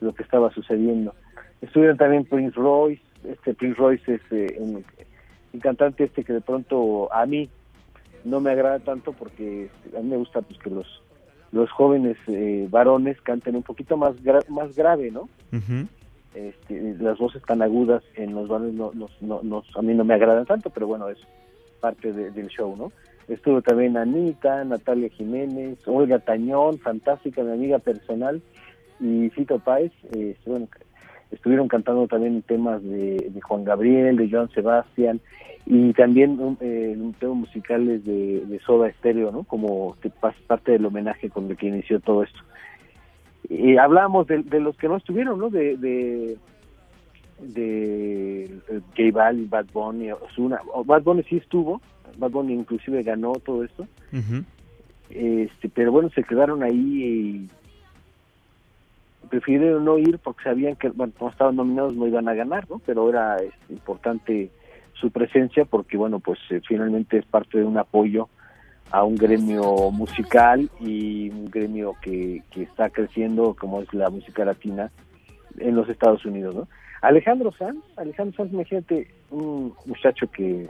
[0.00, 1.14] lo que estaba sucediendo.
[1.60, 4.82] Estuvieron también Prince Royce este Prince Royce es eh, un,
[5.60, 7.50] cantante este que de pronto a mí
[8.24, 11.02] no me agrada tanto porque a mí me gusta pues que los
[11.52, 14.14] los jóvenes eh, varones canten un poquito más
[14.48, 15.28] más grave no
[16.34, 20.46] este, las voces tan agudas en los varones no, no, a mí no me agradan
[20.46, 21.18] tanto pero bueno es
[21.80, 22.92] parte del show no
[23.28, 28.40] estuvo también Anita, Natalia Jiménez, Olga Tañón, fantástica, mi amiga personal,
[29.00, 30.36] y Fito Páez, eh,
[31.30, 35.20] estuvieron cantando también temas de, Juan Gabriel, de Joan Sebastián,
[35.66, 39.44] y también un, eh, temas musicales de, Soda Estéreo, ¿no?
[39.44, 39.96] Como
[40.46, 42.38] parte del homenaje con el que inició todo esto.
[43.50, 45.48] Y hablamos de, los que no estuvieron, ¿no?
[45.48, 46.36] De, de,
[47.40, 48.60] de,
[48.96, 50.60] de Bad Bunny, Ozuna.
[50.84, 51.80] Bad Bunny sí estuvo,
[52.18, 53.86] Bad Bunny inclusive ganó todo esto.
[55.08, 57.48] este Pero bueno, se quedaron ahí y
[59.28, 62.80] prefirieron no ir porque sabían que, bueno, como estaban nominados no iban a ganar, ¿no?
[62.84, 64.50] Pero era este, importante
[64.94, 68.28] su presencia porque, bueno, pues eh, finalmente es parte de un apoyo
[68.90, 74.44] a un gremio musical y un gremio que, que está creciendo como es la música
[74.44, 74.90] latina
[75.58, 76.68] en los Estados Unidos, ¿no?
[77.02, 80.68] Alejandro Sanz, Alejandro Sanz, imagínate, un muchacho que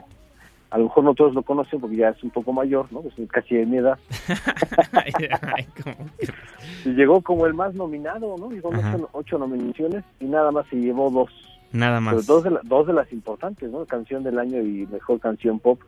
[0.69, 3.03] a lo mejor no todos lo conocen porque ya es un poco mayor, ¿no?
[3.29, 3.97] Casi de mi edad.
[6.85, 8.51] y llegó como el más nominado, ¿no?
[8.51, 8.69] Llegó
[9.13, 11.31] ocho, nominaciones y nada más se llevó dos.
[11.71, 12.25] Nada más.
[12.25, 13.85] dos, de dos de las importantes, ¿no?
[13.85, 15.79] Canción del año y mejor canción pop,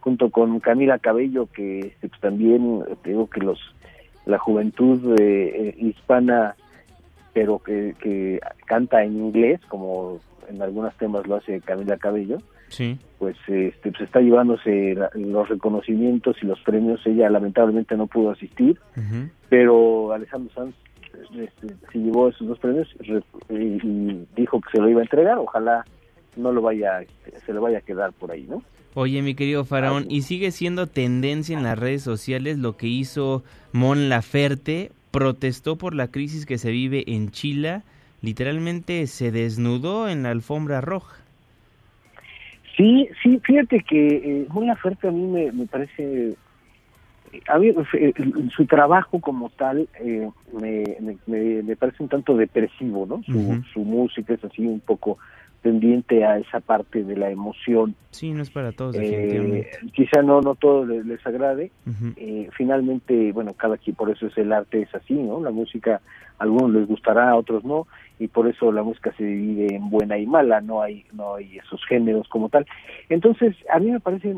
[0.00, 3.58] junto con Camila Cabello, que este, pues, también, te digo que los
[4.26, 6.54] la juventud eh, hispana,
[7.32, 12.98] pero que, que canta en inglés, como en algunos temas lo hace Camila Cabello, sí.
[13.18, 18.78] pues este pues está llevándose los reconocimientos y los premios ella lamentablemente no pudo asistir
[19.48, 20.74] pero Alejandro Sanz
[21.38, 22.88] este, se llevó esos dos premios
[23.48, 25.84] y, dijo que se lo iba a entregar ojalá
[26.36, 28.62] no lo vaya este, se lo vaya a quedar por ahí no
[28.94, 33.44] Oye, mi querido Faraón, ¿y sigue siendo tendencia en las redes sociales lo que hizo
[33.72, 34.90] Mon Laferte?
[35.12, 37.82] Protestó por la crisis que se vive en Chile,
[38.20, 41.16] literalmente se desnudó en la alfombra roja.
[42.76, 46.34] Sí, sí, fíjate que eh, Mon Laferte a mí me, me parece,
[47.48, 48.12] a mí eh,
[48.54, 53.22] su trabajo como tal eh, me, me, me, parece un tanto depresivo, ¿no?
[53.24, 55.18] Su, su música es así un poco
[55.62, 57.94] pendiente a esa parte de la emoción.
[58.10, 58.96] Sí, no es para todos.
[58.98, 61.70] Eh, quizá no no todo les, agrade.
[62.16, 65.40] eh, finalmente, bueno, cada quien, por eso es el arte es así, ¿no?
[65.40, 66.00] La música
[66.38, 67.86] a algunos les gustará, a otros no
[68.18, 71.58] y por eso la música se divide en buena y mala, no hay no hay
[71.58, 72.66] esos géneros como tal.
[73.08, 74.36] Entonces, a mí me parece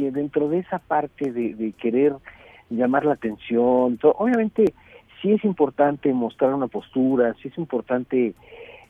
[0.00, 2.14] que dentro de esa parte de, querer
[2.70, 4.72] llamar la atención, obviamente
[5.20, 8.32] sí es importante mostrar una postura, sí es importante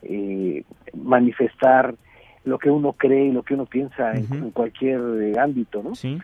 [0.02, 0.62] eh,
[0.94, 1.96] manifestar
[2.44, 5.96] lo que uno cree y lo que uno piensa en, cualquier eh, ámbito, ¿no?
[5.96, 6.18] Sí.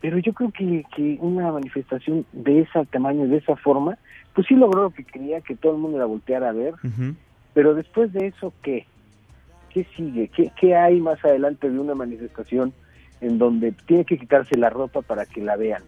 [0.00, 3.98] Pero yo creo que, que una manifestación de ese tamaño, de esa forma,
[4.34, 6.74] pues sí logró lo que quería, que todo el mundo la volteara a ver,
[7.54, 8.86] pero después de eso, ¿qué?
[9.70, 10.28] ¿Qué sigue?
[10.28, 12.72] ¿Qué, ¿Qué hay más adelante de una manifestación
[13.20, 15.82] en donde tiene que quitarse la ropa para que la vean?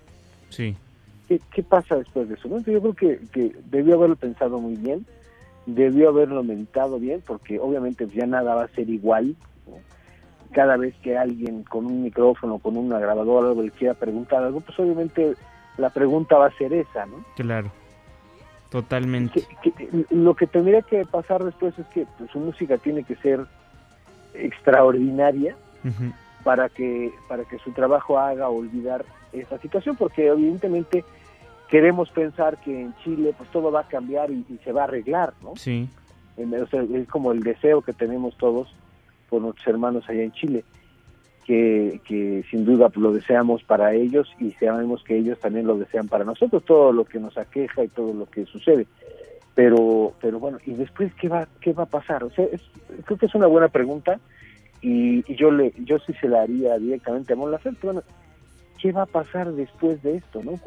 [0.48, 0.76] Sí.
[1.28, 2.48] ¿Qué, qué pasa después de eso?
[2.48, 5.06] Yo creo que, que debió haberlo pensado muy bien,
[5.66, 9.36] debió haberlo meditado bien, porque obviamente ya nada va a ser igual.
[10.52, 14.60] Cada vez que alguien con un micrófono, con una grabadora, algo le quiera preguntar algo,
[14.60, 15.34] pues obviamente
[15.78, 17.24] la pregunta va a ser esa, ¿no?
[17.36, 17.70] Claro.
[18.70, 19.44] Totalmente.
[20.10, 23.44] lo que tendría que pasar después es que pues, su música tiene que ser
[24.34, 25.56] extraordinaria
[26.44, 31.05] para que para que su trabajo haga olvidar esa situación, porque evidentemente
[31.68, 35.33] queremos pensar que en Chile pues todo va a cambiar y, se va a arreglar,
[35.42, 35.55] ¿no?
[35.57, 35.88] Sí.
[36.37, 38.74] es como el deseo que tenemos todos
[39.29, 40.64] por nuestros hermanos allá en Chile
[41.46, 46.24] que, sin duda lo deseamos para ellos y sabemos que ellos también lo desean para
[46.24, 48.87] nosotros, todo lo que nos aqueja y todo lo que sucede.
[49.55, 52.22] Pero, pero bueno, ¿y después qué va, qué va a pasar?
[52.22, 52.46] O sea,
[53.05, 54.20] creo que es una buena pregunta
[54.82, 57.80] y, yo le, yo sí se la haría directamente a Mon Laferte.
[57.82, 58.02] Bueno,
[58.80, 60.42] ¿qué va a pasar después de esto?
[60.42, 60.59] ¿no?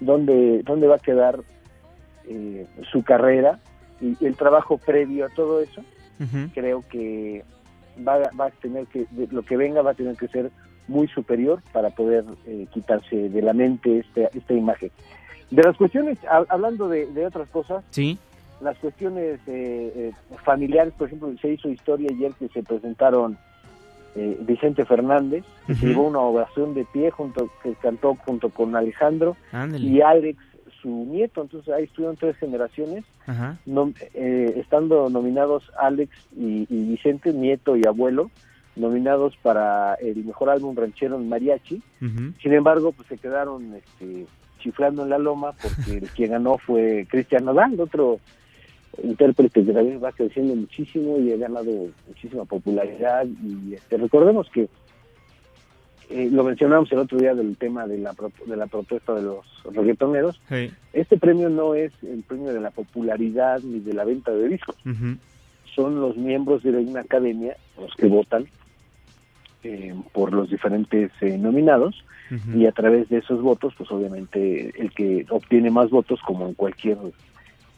[0.00, 1.40] ¿Dónde, dónde, va a quedar
[2.28, 3.58] eh, su carrera
[4.00, 5.82] y el trabajo previo a todo eso?
[6.54, 7.44] Creo que
[8.06, 10.50] va, va a tener que, lo que venga va a tener que ser
[10.88, 14.90] muy superior para poder eh, quitarse de la mente esta, esta imagen.
[15.50, 18.18] De las cuestiones, ha- hablando de, de otras cosas, Sí.
[18.64, 20.12] Las cuestiones eh, eh,
[20.44, 23.36] familiares, por ejemplo, se hizo historia ayer que se presentaron
[24.16, 29.36] eh, Vicente Fernández, que llevó una ovación de pie, junto que cantó junto con Alejandro
[29.52, 29.84] Ándale.
[29.86, 30.38] y Alex,
[30.80, 31.42] su nieto.
[31.42, 33.04] Entonces ahí estuvieron tres generaciones,
[33.66, 38.30] nom- eh, estando nominados Alex y, y Vicente, nieto y abuelo,
[38.76, 41.82] nominados para el mejor álbum ranchero en mariachi.
[42.42, 44.26] Sin embargo, pues se quedaron este,
[44.60, 48.20] chiflando en la loma porque el que ganó fue Cristian Nodal, otro
[49.02, 51.70] intérprete que también va creciendo muchísimo y ha ganado
[52.08, 53.26] muchísima popularidad.
[53.42, 54.68] Y este, recordemos que
[56.10, 59.22] eh, lo mencionamos el otro día del tema de la, pro- de la propuesta de
[59.22, 60.40] los reggaetoneros.
[60.48, 60.70] Sí.
[60.92, 64.76] Este premio no es el premio de la popularidad ni de la venta de discos
[65.74, 68.46] son los miembros de una academia los que votan
[69.64, 72.04] eh, por los diferentes eh, nominados
[72.56, 76.54] y a través de esos votos, pues obviamente el que obtiene más votos, como en
[76.54, 76.96] cualquier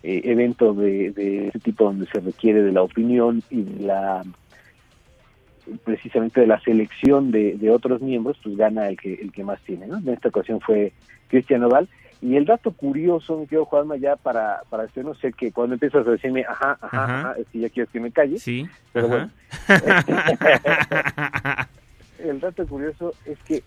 [0.09, 4.23] eh, evento de, de ese tipo donde se requiere de la opinión y de la
[5.85, 9.61] precisamente de la selección de, de otros miembros, pues gana el que el que más
[9.63, 9.99] tiene, ¿no?
[9.99, 10.93] En esta ocasión fue
[11.27, 11.89] Cristian Nodal.
[12.23, 15.75] Y el dato curioso, mi querido Juanma, ya para, para este, no sé que cuando
[15.75, 17.21] empiezas a decirme, ajá, ajá, Ajá.
[17.21, 18.39] ajá, es que ya quieres que me calle.
[18.39, 18.65] Sí.
[18.93, 19.31] Pero Ajá.
[19.67, 19.67] bueno.
[22.31, 23.65] el dato curioso es que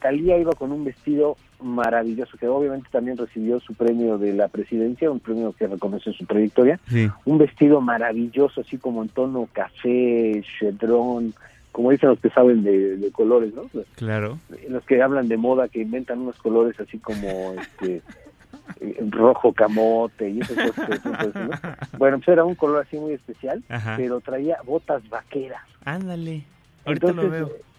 [0.00, 5.10] Talía iba con un vestido maravilloso, que obviamente también recibió su premio de la presidencia,
[5.10, 6.80] un premio que reconoce su trayectoria.
[6.88, 7.08] Sí.
[7.24, 11.34] Un vestido maravilloso, así como en tono café, chedrón,
[11.72, 13.62] como dicen los que saben de, de colores, ¿no?
[13.94, 14.38] Claro.
[14.68, 18.02] Los que hablan de moda, que inventan unos colores así como este
[19.10, 21.04] rojo camote y esas cosas.
[21.04, 21.50] ¿no?
[21.98, 23.94] Bueno, pues era un color así muy especial, Ajá.
[23.96, 25.62] pero traía botas vaqueras.
[25.84, 26.44] Ándale.
[26.84, 27.69] Ahorita Entonces, lo veo.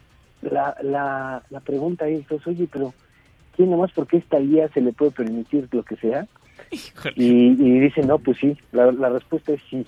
[0.41, 2.93] La, la, la pregunta es, pues, oye, pero
[3.55, 6.27] ¿quién nomás porque esta día se le puede permitir lo que sea?
[7.15, 9.85] Y, y dice, no, pues sí, la, la respuesta es sí.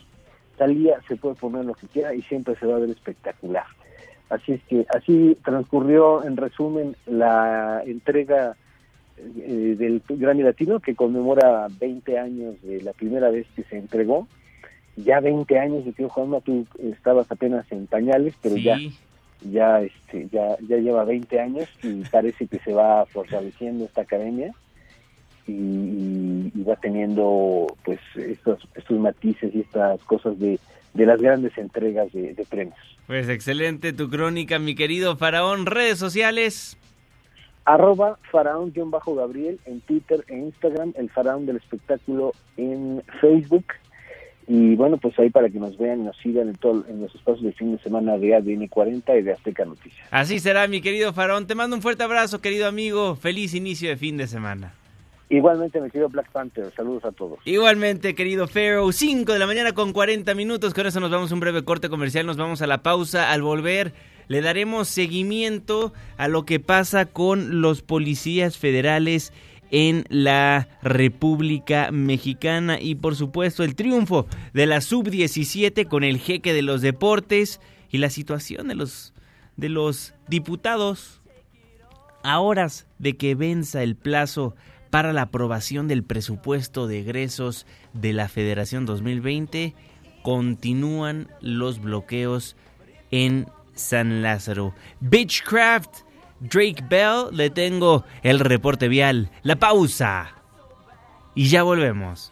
[0.58, 3.66] Talía se puede poner lo que quiera y siempre se va a ver espectacular.
[4.30, 8.56] Así es que así transcurrió, en resumen, la entrega
[9.18, 14.28] eh, del Grammy Latino que conmemora 20 años de la primera vez que se entregó.
[14.96, 18.64] Ya 20 años, mi tío Juanma, tú estabas apenas en pañales, pero Sí.
[18.64, 18.78] ya
[19.82, 24.52] este ya ya lleva 20 años y parece que se va fortaleciendo esta academia
[25.48, 30.60] y, y- y va teniendo pues estos estos matices y estas cosas de,
[30.94, 32.78] de las grandes entregas de, de premios
[33.08, 35.66] Pues excelente tu crónica, mi querido Faraón.
[35.66, 36.78] Redes sociales.
[37.66, 43.66] arroba faraón-gabriel en Twitter e Instagram el faraón del espectáculo en Facebook
[44.48, 47.14] y bueno pues ahí para que nos vean y nos sigan en todo en los
[47.16, 50.82] espacios de fin de semana de ADN 40 y de Azteca Noticias Así será, mi
[50.82, 51.48] querido Faraón.
[51.48, 53.16] Te mando un fuerte abrazo, querido amigo.
[53.16, 54.74] Feliz inicio de fin de semana.
[55.30, 59.72] igualmente me querido Black Panther saludos a todos Igualmente, querido Pharaoh, 5 de la mañana
[59.74, 60.74] con 40 minutos.
[60.74, 63.32] Con eso nos vamos a un breve corte comercial, nos vamos a la pausa.
[63.32, 63.94] Al volver,
[64.28, 69.34] le daremos seguimiento a lo que pasa con los policías federales
[69.76, 76.54] en la República Mexicana y por supuesto el triunfo de la sub-17 con el jeque
[76.54, 77.60] de los deportes
[77.90, 79.14] y la situación de los
[79.58, 81.22] de los diputados
[82.24, 84.56] a horas de que venza el plazo
[84.92, 89.74] para la aprobación del presupuesto de egresos de la Federación 2020,
[90.22, 92.56] continúan los bloqueos
[93.10, 94.76] en San Lázaro.
[95.00, 96.04] Beechcraft,
[96.44, 100.34] Drake Bell, le tengo el reporte vial, la pausa.
[101.36, 102.32] Y ya volvemos.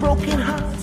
[0.00, 0.79] Broken hearts.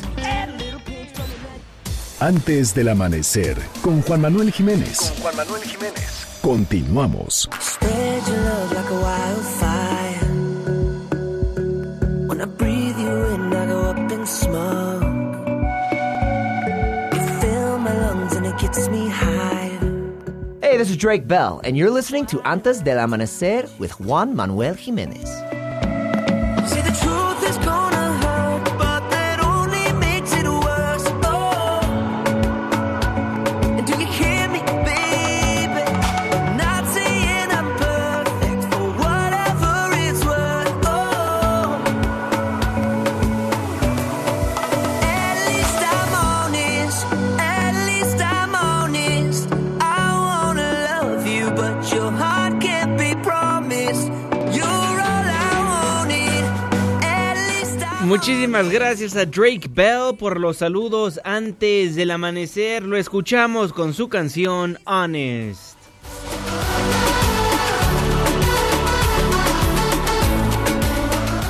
[2.19, 5.13] Antes del amanecer, con Juan Manuel Jiménez.
[5.21, 6.25] Juan Manuel Jiménez.
[6.41, 7.47] Continuamos.
[20.63, 24.73] Hey, this is Drake Bell, and you're listening to Antes del Amanecer with Juan Manuel
[24.73, 25.36] Jimenez.
[58.27, 62.83] Muchísimas gracias a Drake Bell por los saludos antes del amanecer.
[62.83, 65.76] Lo escuchamos con su canción Honest.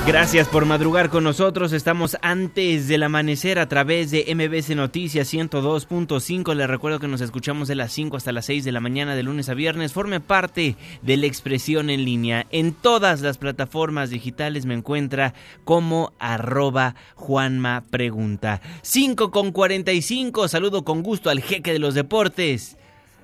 [0.08, 1.74] Gracias por madrugar con nosotros.
[1.74, 6.54] Estamos antes del amanecer a través de MBC Noticias 102.5.
[6.54, 9.22] Les recuerdo que nos escuchamos de las 5 hasta las 6 de la mañana de
[9.22, 9.92] lunes a viernes.
[9.92, 12.46] Forme parte de la expresión en línea.
[12.50, 15.34] En todas las plataformas digitales me encuentra
[15.64, 18.62] como arroba Juanma Pregunta.
[18.80, 20.48] 5 con 45.
[20.48, 22.78] Saludo con gusto al jeque de los deportes.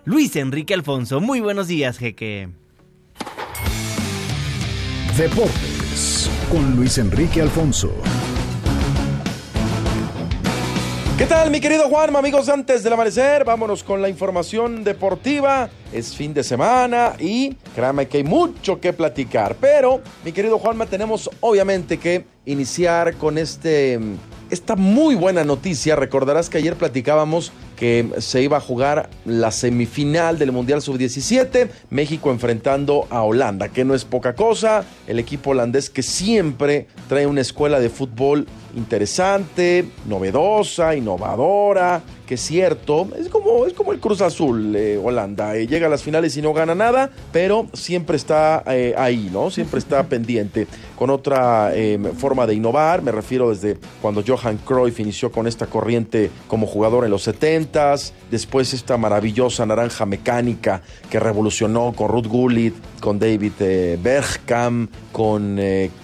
[0.05, 1.23] Luis Enrique Alfonso.
[1.23, 2.51] Muy buenos días, jeque.
[5.17, 5.74] Deportes
[6.55, 7.91] con Luis Enrique Alfonso.
[11.19, 12.21] ¿Qué tal, mi querido Juanma?
[12.21, 15.69] Amigos, antes del amanecer, vámonos con la información deportiva.
[15.93, 19.57] Es fin de semana y créame que hay mucho que platicar.
[19.61, 23.99] Pero, mi querido Juanma, tenemos obviamente que iniciar con este
[24.51, 25.97] esta muy buena noticia.
[25.97, 32.31] Recordarás que ayer platicábamos que se iba a jugar la semifinal del Mundial Sub-17, México
[32.31, 37.41] enfrentando a Holanda, que no es poca cosa, el equipo holandés que siempre trae una
[37.41, 44.21] escuela de fútbol interesante, novedosa, innovadora, que es cierto, es como, es como el Cruz
[44.21, 48.63] Azul, eh, Holanda, eh, llega a las finales y no gana nada, pero siempre está
[48.67, 49.51] eh, ahí, ¿no?
[49.51, 50.67] Siempre está pendiente,
[50.97, 51.73] con otra
[52.17, 57.05] forma de innovar, me refiero desde cuando Johan Cruyff inició con esta corriente como jugador
[57.05, 63.53] en los 70s, después esta maravillosa naranja mecánica que revolucionó con Ruth Gullit, con David
[64.01, 65.57] Bergkamp, con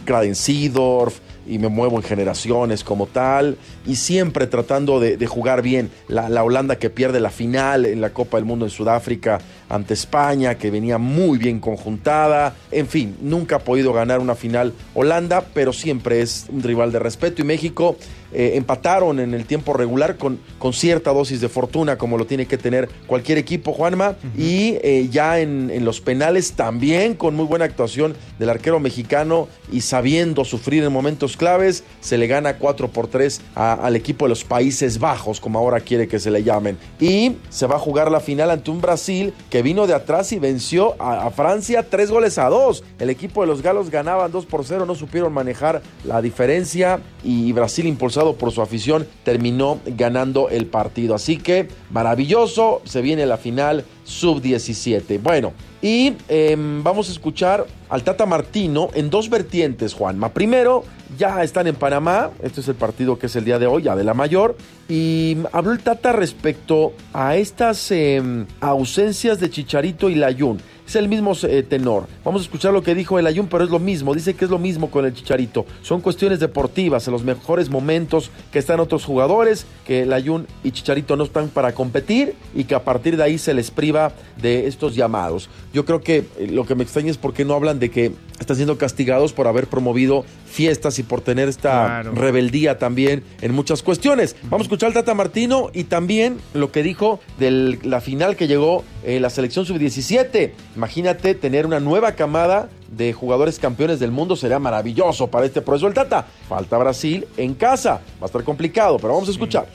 [0.05, 3.57] Graden Seedorf, y me muevo en generaciones como tal
[3.87, 5.91] y siempre tratando de, jugar bien.
[6.09, 9.95] La, la, Holanda que pierde la final en la Copa del Mundo en Sudáfrica ante
[9.95, 12.55] España, que venía muy bien conjuntada.
[12.70, 16.99] En fin, nunca ha podido ganar una final Holanda, pero siempre es un rival de
[16.99, 17.97] respeto y México
[18.33, 22.47] eh, empataron en el tiempo regular con, con cierta dosis de fortuna, como lo tiene
[22.47, 24.16] que tener cualquier equipo, Juanma.
[24.37, 29.49] Y eh, ya en, en, los penales también con muy buena actuación del arquero mexicano
[29.72, 33.41] y sabiendo sufrir en momentos claves, se le gana 4 por 3
[33.75, 36.79] al equipo de los Países Bajos, como ahora quiere que se le llamen.
[37.01, 40.39] Y se va a jugar la final ante un Brasil que vino de atrás y
[40.39, 42.85] venció a, a Francia 3 goles a 2.
[42.99, 47.53] El equipo de los galos ganaban 2 por 0, no supieron manejar la diferencia y
[47.53, 51.14] Brasil impulsó por su afición, terminó ganando el partido.
[51.14, 55.20] Así que maravilloso, se viene la final sub-17.
[55.22, 60.30] Bueno, y em, vamos a escuchar al Tata Martino en dos vertientes, Juanma.
[60.32, 60.84] Primero,
[61.16, 63.96] ya están en Panamá, este es el partido que es el día de hoy, ya
[63.96, 64.56] de la mayor,
[64.88, 70.61] y habló el Tata respecto a estas em, ausencias de Chicharito y Layún
[70.91, 72.09] es el mismo eh, tenor.
[72.24, 74.12] Vamos a escuchar lo que dijo el Ayun, pero es lo mismo.
[74.12, 75.64] Dice que es lo mismo con el Chicharito.
[75.82, 80.72] Son cuestiones deportivas, en los mejores momentos que están otros jugadores, que el Ayun y
[80.72, 84.12] Chicharito no están para competir y que a partir de ahí se les priva
[84.43, 85.49] de estos llamados.
[85.72, 88.57] Yo creo que eh, lo que me extraña es porque no hablan de que están
[88.57, 94.34] siendo castigados por haber promovido fiestas y por tener esta rebeldía también en muchas cuestiones.
[94.45, 98.49] Vamos a escuchar al Tata Martino y también lo que dijo de la final que
[98.49, 100.53] llegó en la selección sub-17.
[100.74, 105.86] Imagínate tener una nueva camada de jugadores campeones del mundo sería maravilloso para este proceso
[105.86, 106.26] del Tata.
[106.49, 109.66] Falta Brasil en casa, va a estar complicado, pero vamos a escuchar.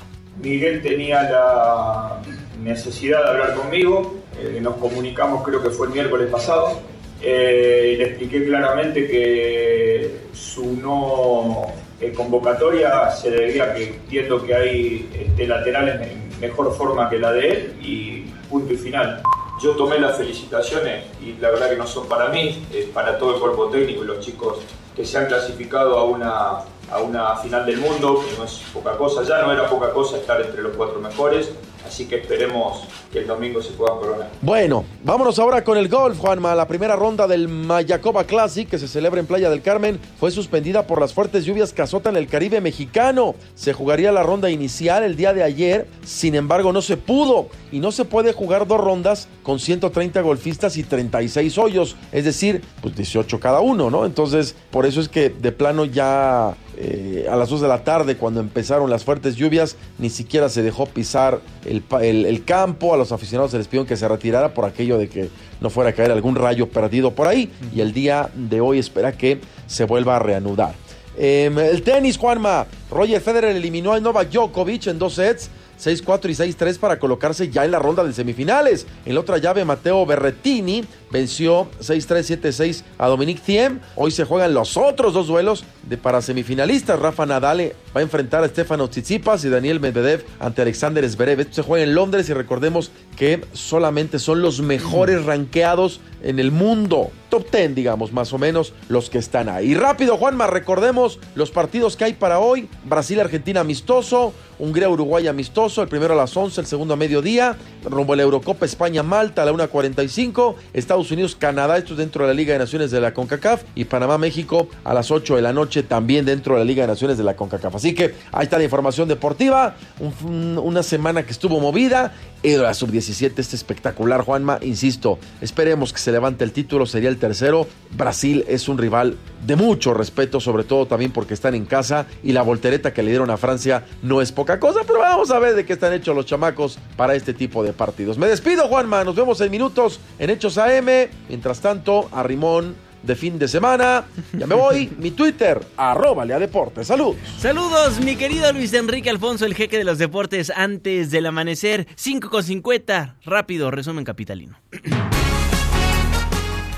[0.41, 2.21] Miguel tenía la
[2.61, 6.81] necesidad de hablar conmigo, eh, nos comunicamos creo que fue el miércoles pasado
[7.27, 11.63] eh, le expliqué claramente que su no
[11.99, 17.17] eh, convocatoria se debía a que entiendo que hay este, laterales en mejor forma que
[17.17, 19.23] la de él y punto y final.
[19.63, 23.33] Yo tomé las felicitaciones y la verdad que no son para mí, es para todo
[23.33, 24.59] el cuerpo técnico y los chicos
[24.95, 26.59] que se han clasificado a una,
[26.91, 30.17] a una final del mundo, que no es poca cosa, ya no era poca cosa
[30.17, 31.51] estar entre los cuatro mejores,
[31.87, 34.29] Así que esperemos que el domingo se pueda coronar.
[34.41, 36.55] Bueno, vámonos ahora con el golf, Juanma.
[36.55, 40.87] La primera ronda del Mayacoba Classic, que se celebra en Playa del Carmen, fue suspendida
[40.87, 43.35] por las fuertes lluvias que azotan el Caribe mexicano.
[43.53, 47.47] Se jugaría la ronda inicial el día de ayer, sin embargo no se pudo.
[47.71, 52.61] Y no se puede jugar dos rondas con 130 golfistas y 36 hoyos, es decir,
[52.81, 54.05] pues 18 cada uno, ¿no?
[54.05, 58.17] Entonces, por eso es que de plano ya eh, a las 2 de la tarde,
[58.17, 62.93] cuando empezaron las fuertes lluvias, ni siquiera se dejó pisar el, campo.
[62.93, 65.29] A los aficionados se les pidió que se retirara por aquello de que
[65.61, 67.51] no fuera a caer algún rayo perdido por ahí.
[67.73, 70.75] Y el día de hoy espera que se vuelva a reanudar.
[71.17, 72.67] Em, el tenis, Juanma.
[72.91, 75.49] Roger Federer eliminó a Novak Djokovic en dos sets
[75.81, 78.87] 6-4 y 6-3 para colocarse ya en la ronda de semifinales.
[79.05, 83.79] En la otra llave, Mateo Berretini venció 6-3, 7-6 a Dominique Thiem.
[83.95, 86.99] Hoy se juegan los otros dos duelos de para semifinalistas.
[86.99, 91.39] Rafa Nadal va a enfrentar a Stefano Tsitsipas y Daniel Medvedev ante Alexander Zverev.
[91.39, 96.51] Esto se juega en Londres y recordemos que solamente son los mejores ranqueados en el
[96.51, 97.11] mundo.
[97.29, 99.75] Top 10, digamos, más o menos, los que están ahí.
[99.75, 102.67] Rápido, Juanma, recordemos los partidos que hay para hoy.
[102.85, 108.15] Brasil-Argentina amistoso, Hungría-Uruguay amistoso, el primero a las 11, el segundo a mediodía, rumbo a
[108.15, 112.59] la Eurocopa España-Malta a la 1.45, Estados Unidos-Canadá, esto es dentro de la Liga de
[112.59, 116.59] Naciones de la CONCACAF, y Panamá-México a las 8 de la noche también dentro de
[116.59, 117.75] la Liga de Naciones de la CONCACAF.
[117.75, 122.13] Así que ahí está la información deportiva, un, una semana que estuvo movida,
[122.45, 127.17] y la sub-17 este espectacular, Juanma, insisto, esperemos que se levante el título, sería el
[127.17, 127.65] tercero.
[127.97, 129.17] Brasil es un rival
[129.47, 133.09] de mucho respeto, sobre todo también porque están en casa y la voltereta que le
[133.09, 136.15] dieron a Francia no es poca cosa, pero vamos a ver de qué están hechos
[136.15, 138.19] los chamacos para este tipo de partidos.
[138.19, 141.09] Me despido, Juanma, nos vemos en minutos en Hechos AM.
[141.27, 142.75] Mientras tanto, a Rimón
[143.05, 144.05] de fin de semana.
[144.37, 144.89] Ya me voy.
[144.97, 146.87] mi Twitter, arroba Lea Deportes.
[146.87, 147.17] Saludos.
[147.37, 151.87] Saludos, mi querido Luis Enrique Alfonso, el jeque de los deportes antes del amanecer.
[151.95, 153.17] 5 con 50.
[153.23, 154.57] Rápido, resumen capitalino.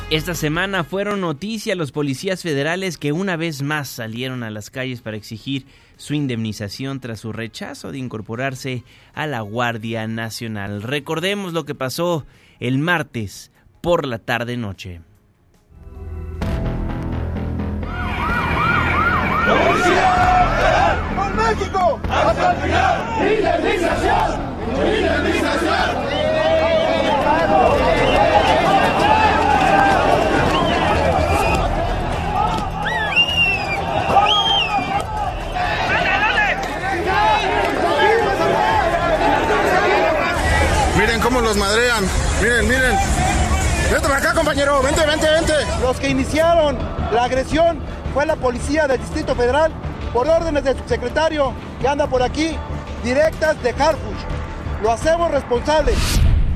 [0.10, 5.02] Esta semana fueron noticia los policías federales que una vez más salieron a las calles
[5.02, 5.66] para exigir
[5.98, 10.82] su indemnización tras su rechazo de incorporarse a la Guardia Nacional.
[10.82, 12.26] Recordemos lo que pasó
[12.62, 13.52] el martes
[13.82, 15.02] por la tarde-noche.
[19.48, 22.00] ¡Por México!
[22.10, 22.98] ¡Hasta el final!
[23.22, 24.42] ¡Indemnización!
[24.76, 26.08] ¡Indemnización!
[40.98, 42.04] Miren cómo los madrean.
[42.42, 42.98] Miren, miren.
[43.92, 44.82] Vente para acá, compañero.
[44.82, 45.54] Vente, vente, vente.
[45.82, 46.78] Los que iniciaron
[47.14, 47.80] la agresión
[48.18, 49.72] fue la policía del Distrito Federal
[50.12, 52.50] por órdenes del subsecretario que anda por aquí,
[53.04, 54.82] directas de Harfuch.
[54.82, 55.92] Lo hacemos responsable.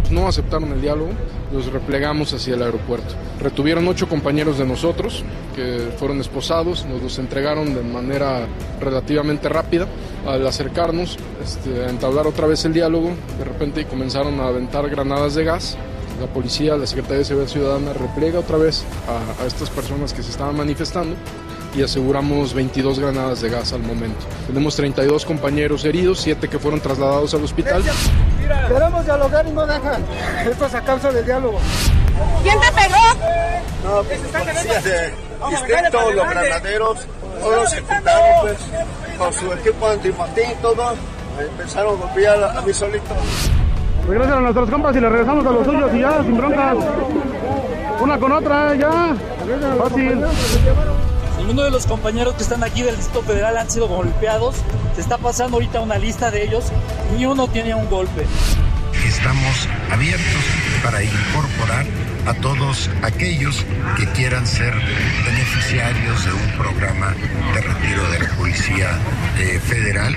[0.10, 1.12] No aceptaron el diálogo,
[1.54, 3.14] los replegamos hacia el aeropuerto.
[3.40, 5.24] Retuvieron ocho compañeros de nosotros
[5.56, 8.48] que fueron esposados, nos los entregaron de manera
[8.80, 9.86] relativamente rápida.
[10.26, 15.36] Al acercarnos, este, a entablar otra vez el diálogo, de repente comenzaron a aventar granadas
[15.36, 15.78] de gas.
[16.20, 20.24] La policía, la Secretaría de Seguridad Ciudadana replega otra vez a, a estas personas que
[20.24, 21.16] se estaban manifestando
[21.74, 24.26] y aseguramos 22 granadas de gas al momento.
[24.48, 27.84] Tenemos 32 compañeros heridos, 7 que fueron trasladados al hospital.
[28.68, 30.04] Queremos dialogar y no dejan.
[30.50, 31.60] Esto es a causa del diálogo.
[32.44, 32.98] ¿Quién te pegó?
[33.84, 35.14] No, pues los policías de
[35.50, 36.98] distrito, los granaderos,
[37.42, 38.58] todos se juntaron pues
[39.18, 40.94] con su equipo antimatín y todo.
[41.40, 43.16] Empezaron a golpear a mí solito.
[44.08, 46.78] Regresan a nuestras compas y le regresamos a los suyos y ya, sin broncas.
[48.02, 49.16] Una con otra, ya.
[49.78, 50.26] Fácil.
[51.52, 54.56] Ninguno de los compañeros que están aquí del Distrito Federal han sido golpeados.
[54.96, 56.72] Se está pasando ahorita una lista de ellos.
[57.14, 58.26] Ni uno tiene un golpe.
[59.06, 60.46] Estamos abiertos
[60.82, 61.86] para incorporar
[62.26, 63.66] a todos aquellos
[63.98, 64.74] que quieran ser
[65.26, 67.14] beneficiarios de un programa
[67.54, 68.98] de retiro de la Policía
[69.38, 70.16] eh, Federal.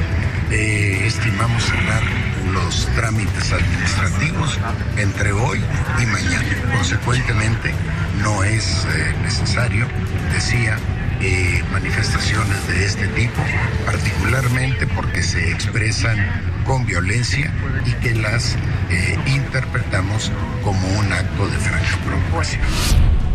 [0.52, 2.04] Eh, estimamos cerrar
[2.52, 4.56] los trámites administrativos
[4.98, 5.60] entre hoy
[6.00, 6.76] y mañana.
[6.76, 7.74] Consecuentemente,
[8.22, 9.88] no es eh, necesario,
[10.32, 10.78] decía,
[11.26, 13.40] eh, manifestaciones de este tipo,
[13.86, 16.18] particularmente porque se expresan
[16.66, 17.50] con violencia
[17.86, 18.56] y que las
[18.90, 20.30] eh, interpretamos
[20.62, 21.74] como un acto de franca.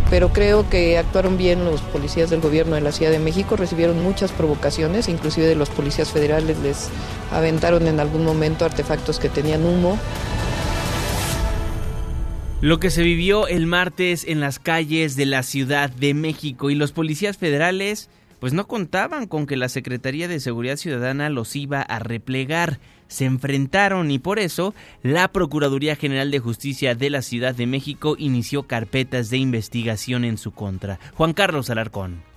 [0.09, 4.03] Pero creo que actuaron bien los policías del gobierno de la Ciudad de México, recibieron
[4.03, 6.89] muchas provocaciones, inclusive de los policías federales les
[7.31, 9.97] aventaron en algún momento artefactos que tenían humo.
[12.61, 16.75] Lo que se vivió el martes en las calles de la Ciudad de México y
[16.75, 18.09] los policías federales
[18.41, 22.79] pues no contaban con que la Secretaría de Seguridad Ciudadana los iba a replegar.
[23.07, 28.15] Se enfrentaron y por eso la Procuraduría General de Justicia de la Ciudad de México
[28.19, 30.99] inició carpetas de investigación en su contra.
[31.13, 32.28] Juan Carlos Alarcón.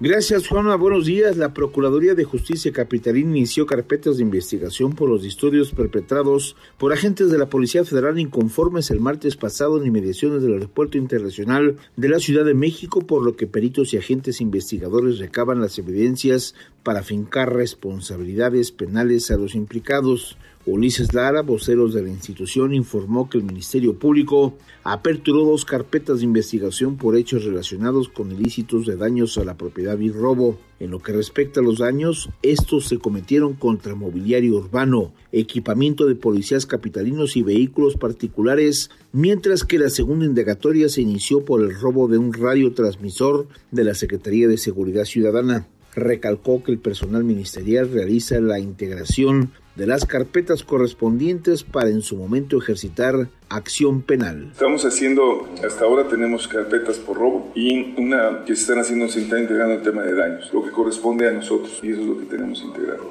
[0.00, 0.74] Gracias, Juanma.
[0.74, 1.36] Buenos días.
[1.36, 7.30] La Procuraduría de Justicia Capitalina inició carpetas de investigación por los disturbios perpetrados por agentes
[7.30, 12.18] de la Policía Federal inconformes el martes pasado en inmediaciones del Aeropuerto Internacional de la
[12.18, 17.54] Ciudad de México, por lo que peritos y agentes investigadores recaban las evidencias para fincar
[17.54, 20.36] responsabilidades penales a los implicados.
[20.66, 26.24] Ulises Lara, voceros de la institución, informó que el Ministerio Público aperturó dos carpetas de
[26.24, 30.56] investigación por hechos relacionados con ilícitos de daños a la propiedad y robo.
[30.80, 36.14] En lo que respecta a los daños, estos se cometieron contra mobiliario urbano, equipamiento de
[36.14, 42.08] policías capitalinos y vehículos particulares, mientras que la segunda indagatoria se inició por el robo
[42.08, 48.40] de un radiotransmisor de la Secretaría de Seguridad Ciudadana recalcó que el personal ministerial realiza
[48.40, 54.50] la integración de las carpetas correspondientes para en su momento ejercitar acción penal.
[54.52, 59.22] Estamos haciendo, hasta ahora tenemos carpetas por robo y una que se están haciendo, se
[59.22, 62.18] está integrando el tema de daños, lo que corresponde a nosotros y eso es lo
[62.18, 63.04] que tenemos integrado.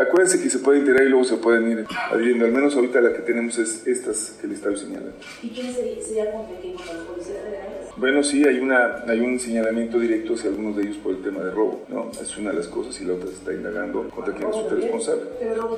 [0.00, 3.12] Acuérdense que se puede integrar y luego se pueden ir adhiriendo, al menos ahorita la
[3.12, 5.14] que tenemos es estas que le estaba señalando.
[5.42, 7.81] ¿Y quién sería, sería con los policías federales?
[7.96, 11.42] Bueno, sí, hay, una, hay un señalamiento directo hacia algunos de ellos por el tema
[11.42, 12.10] de robo, ¿no?
[12.10, 15.22] Es una de las cosas y la otra se está indagando contra quien resulta responsable.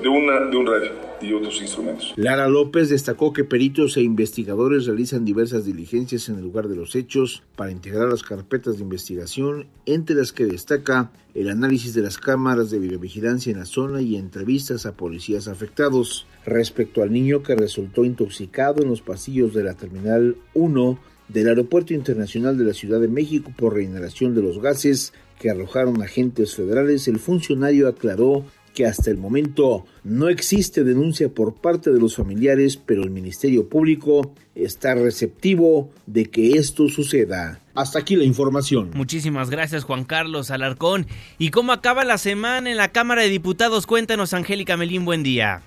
[0.00, 0.90] De, una, de un radio
[1.20, 2.12] y otros instrumentos.
[2.16, 6.94] Lara López destacó que peritos e investigadores realizan diversas diligencias en el lugar de los
[6.94, 12.18] hechos para integrar las carpetas de investigación, entre las que destaca el análisis de las
[12.18, 16.26] cámaras de videovigilancia en la zona y entrevistas a policías afectados.
[16.46, 20.98] Respecto al niño que resultó intoxicado en los pasillos de la Terminal 1,
[21.28, 26.02] del Aeropuerto Internacional de la Ciudad de México por reinhalación de los gases que arrojaron
[26.02, 28.44] agentes federales, el funcionario aclaró
[28.74, 33.68] que hasta el momento no existe denuncia por parte de los familiares, pero el Ministerio
[33.68, 37.60] Público está receptivo de que esto suceda.
[37.74, 38.90] Hasta aquí la información.
[38.94, 41.06] Muchísimas gracias Juan Carlos Alarcón.
[41.38, 43.86] ¿Y cómo acaba la semana en la Cámara de Diputados?
[43.86, 45.62] Cuéntanos Angélica Melín, buen día.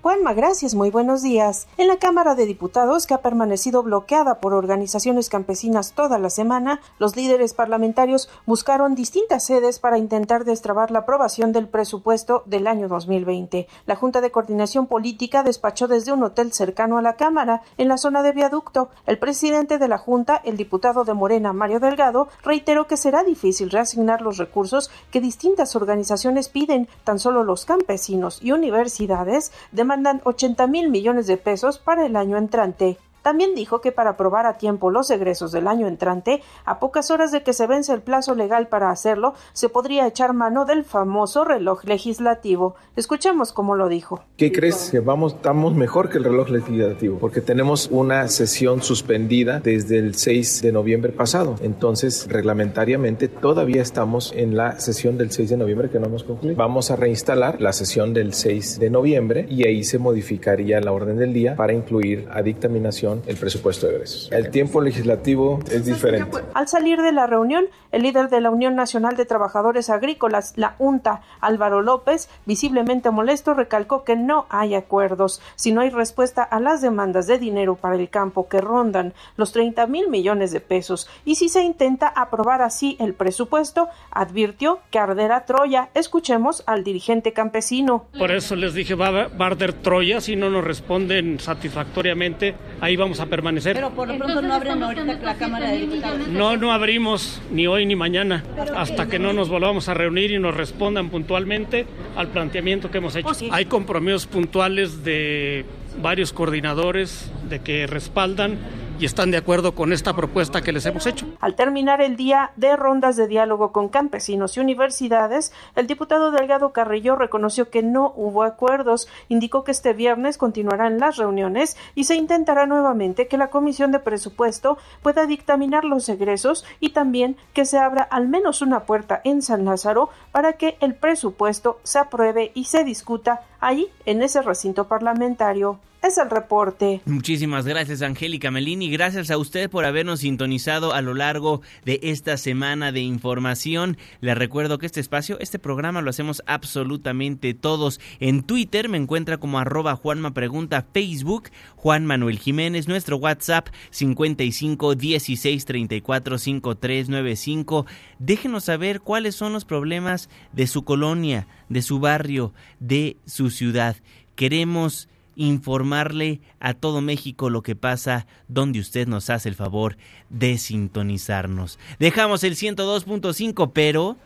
[0.00, 1.66] Juanma, gracias, muy buenos días.
[1.76, 6.80] En la Cámara de Diputados, que ha permanecido bloqueada por organizaciones campesinas toda la semana,
[7.00, 12.86] los líderes parlamentarios buscaron distintas sedes para intentar destrabar la aprobación del presupuesto del año
[12.86, 13.66] 2020.
[13.86, 17.98] La Junta de Coordinación Política despachó desde un hotel cercano a la Cámara, en la
[17.98, 18.90] zona de viaducto.
[19.04, 23.68] El presidente de la Junta, el diputado de Morena, Mario Delgado, reiteró que será difícil
[23.68, 26.88] reasignar los recursos que distintas organizaciones piden.
[27.02, 32.14] Tan solo los campesinos y universidades de demandan 80 mil millones de pesos para el
[32.14, 32.98] año entrante.
[33.28, 37.30] También dijo que para aprobar a tiempo los egresos del año entrante, a pocas horas
[37.30, 41.44] de que se vence el plazo legal para hacerlo, se podría echar mano del famoso
[41.44, 42.74] reloj legislativo.
[42.96, 44.22] Escuchemos cómo lo dijo.
[44.38, 44.88] ¿Qué crees?
[44.90, 50.14] Que vamos, estamos mejor que el reloj legislativo, porque tenemos una sesión suspendida desde el
[50.14, 51.56] 6 de noviembre pasado.
[51.60, 56.56] Entonces, reglamentariamente, todavía estamos en la sesión del 6 de noviembre que no hemos concluido.
[56.56, 61.18] Vamos a reinstalar la sesión del 6 de noviembre y ahí se modificaría la orden
[61.18, 64.28] del día para incluir a dictaminación el presupuesto de egresos.
[64.32, 66.38] El tiempo legislativo es diferente.
[66.54, 70.74] Al salir de la reunión, el líder de la Unión Nacional de Trabajadores Agrícolas, la
[70.78, 75.40] UNTA, Álvaro López, visiblemente molesto, recalcó que no hay acuerdos.
[75.56, 79.52] Si no hay respuesta a las demandas de dinero para el campo que rondan los
[79.52, 84.98] 30 mil millones de pesos y si se intenta aprobar así el presupuesto, advirtió que
[84.98, 85.90] arderá Troya.
[85.94, 88.06] Escuchemos al dirigente campesino.
[88.18, 92.54] Por eso les dije, va a arder Troya si no nos responden satisfactoriamente.
[92.80, 93.74] Ahí vamos a permanecer.
[93.74, 96.28] Pero por lo pronto no abren ahorita la Cámara de Diputados.
[96.28, 98.44] No, no abrimos ni hoy ni mañana
[98.76, 101.86] hasta que no nos volvamos a reunir y nos respondan puntualmente
[102.16, 103.30] al planteamiento que hemos hecho.
[103.50, 105.64] Hay compromisos puntuales de
[106.00, 108.58] varios coordinadores de que respaldan
[108.98, 111.26] y están de acuerdo con esta propuesta que les hemos hecho.
[111.40, 116.72] Al terminar el día de rondas de diálogo con campesinos y universidades, el diputado Delgado
[116.72, 122.16] Carrillo reconoció que no hubo acuerdos, indicó que este viernes continuarán las reuniones y se
[122.16, 127.78] intentará nuevamente que la Comisión de Presupuesto pueda dictaminar los egresos y también que se
[127.78, 132.64] abra al menos una puerta en San Lázaro para que el presupuesto se apruebe y
[132.64, 137.00] se discuta ahí en ese recinto parlamentario es el reporte.
[137.04, 138.90] Muchísimas gracias, Angélica Melini.
[138.90, 143.98] Gracias a usted por habernos sintonizado a lo largo de esta semana de información.
[144.20, 148.00] Le recuerdo que este espacio, este programa lo hacemos absolutamente todos.
[148.20, 154.94] En Twitter me encuentra como arroba Juanma Pregunta, Facebook Juan Manuel Jiménez, nuestro WhatsApp 55
[154.94, 157.86] 16 34 5395.
[158.18, 163.96] Déjenos saber cuáles son los problemas de su colonia, de su barrio, de su ciudad.
[164.36, 165.08] Queremos
[165.38, 169.96] informarle a todo México lo que pasa donde usted nos hace el favor
[170.28, 171.78] de sintonizarnos.
[171.98, 174.16] Dejamos el 102.5, pero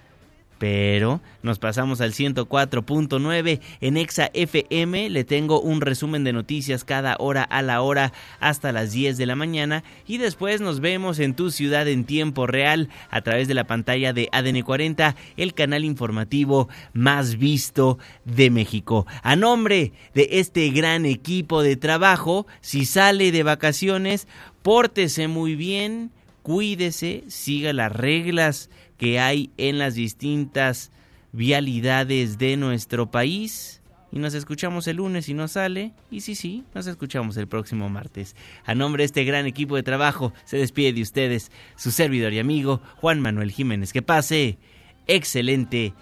[0.62, 5.10] pero nos pasamos al 104.9 en Exa FM.
[5.10, 9.26] Le tengo un resumen de noticias cada hora a la hora hasta las 10 de
[9.26, 13.54] la mañana y después nos vemos en tu ciudad en tiempo real a través de
[13.54, 19.04] la pantalla de ADN 40, el canal informativo más visto de México.
[19.24, 24.28] A nombre de este gran equipo de trabajo, si sale de vacaciones,
[24.62, 30.90] pórtese muy bien, cuídese, siga las reglas que hay en las distintas
[31.32, 33.80] vialidades de nuestro país.
[34.12, 35.92] Y nos escuchamos el lunes si no sale.
[36.10, 38.36] Y sí, sí, nos escuchamos el próximo martes.
[38.66, 42.38] A nombre de este gran equipo de trabajo, se despide de ustedes su servidor y
[42.38, 43.92] amigo Juan Manuel Jiménez.
[43.92, 44.58] Que pase
[45.06, 45.94] excelente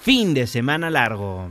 [0.00, 1.50] fin de semana largo.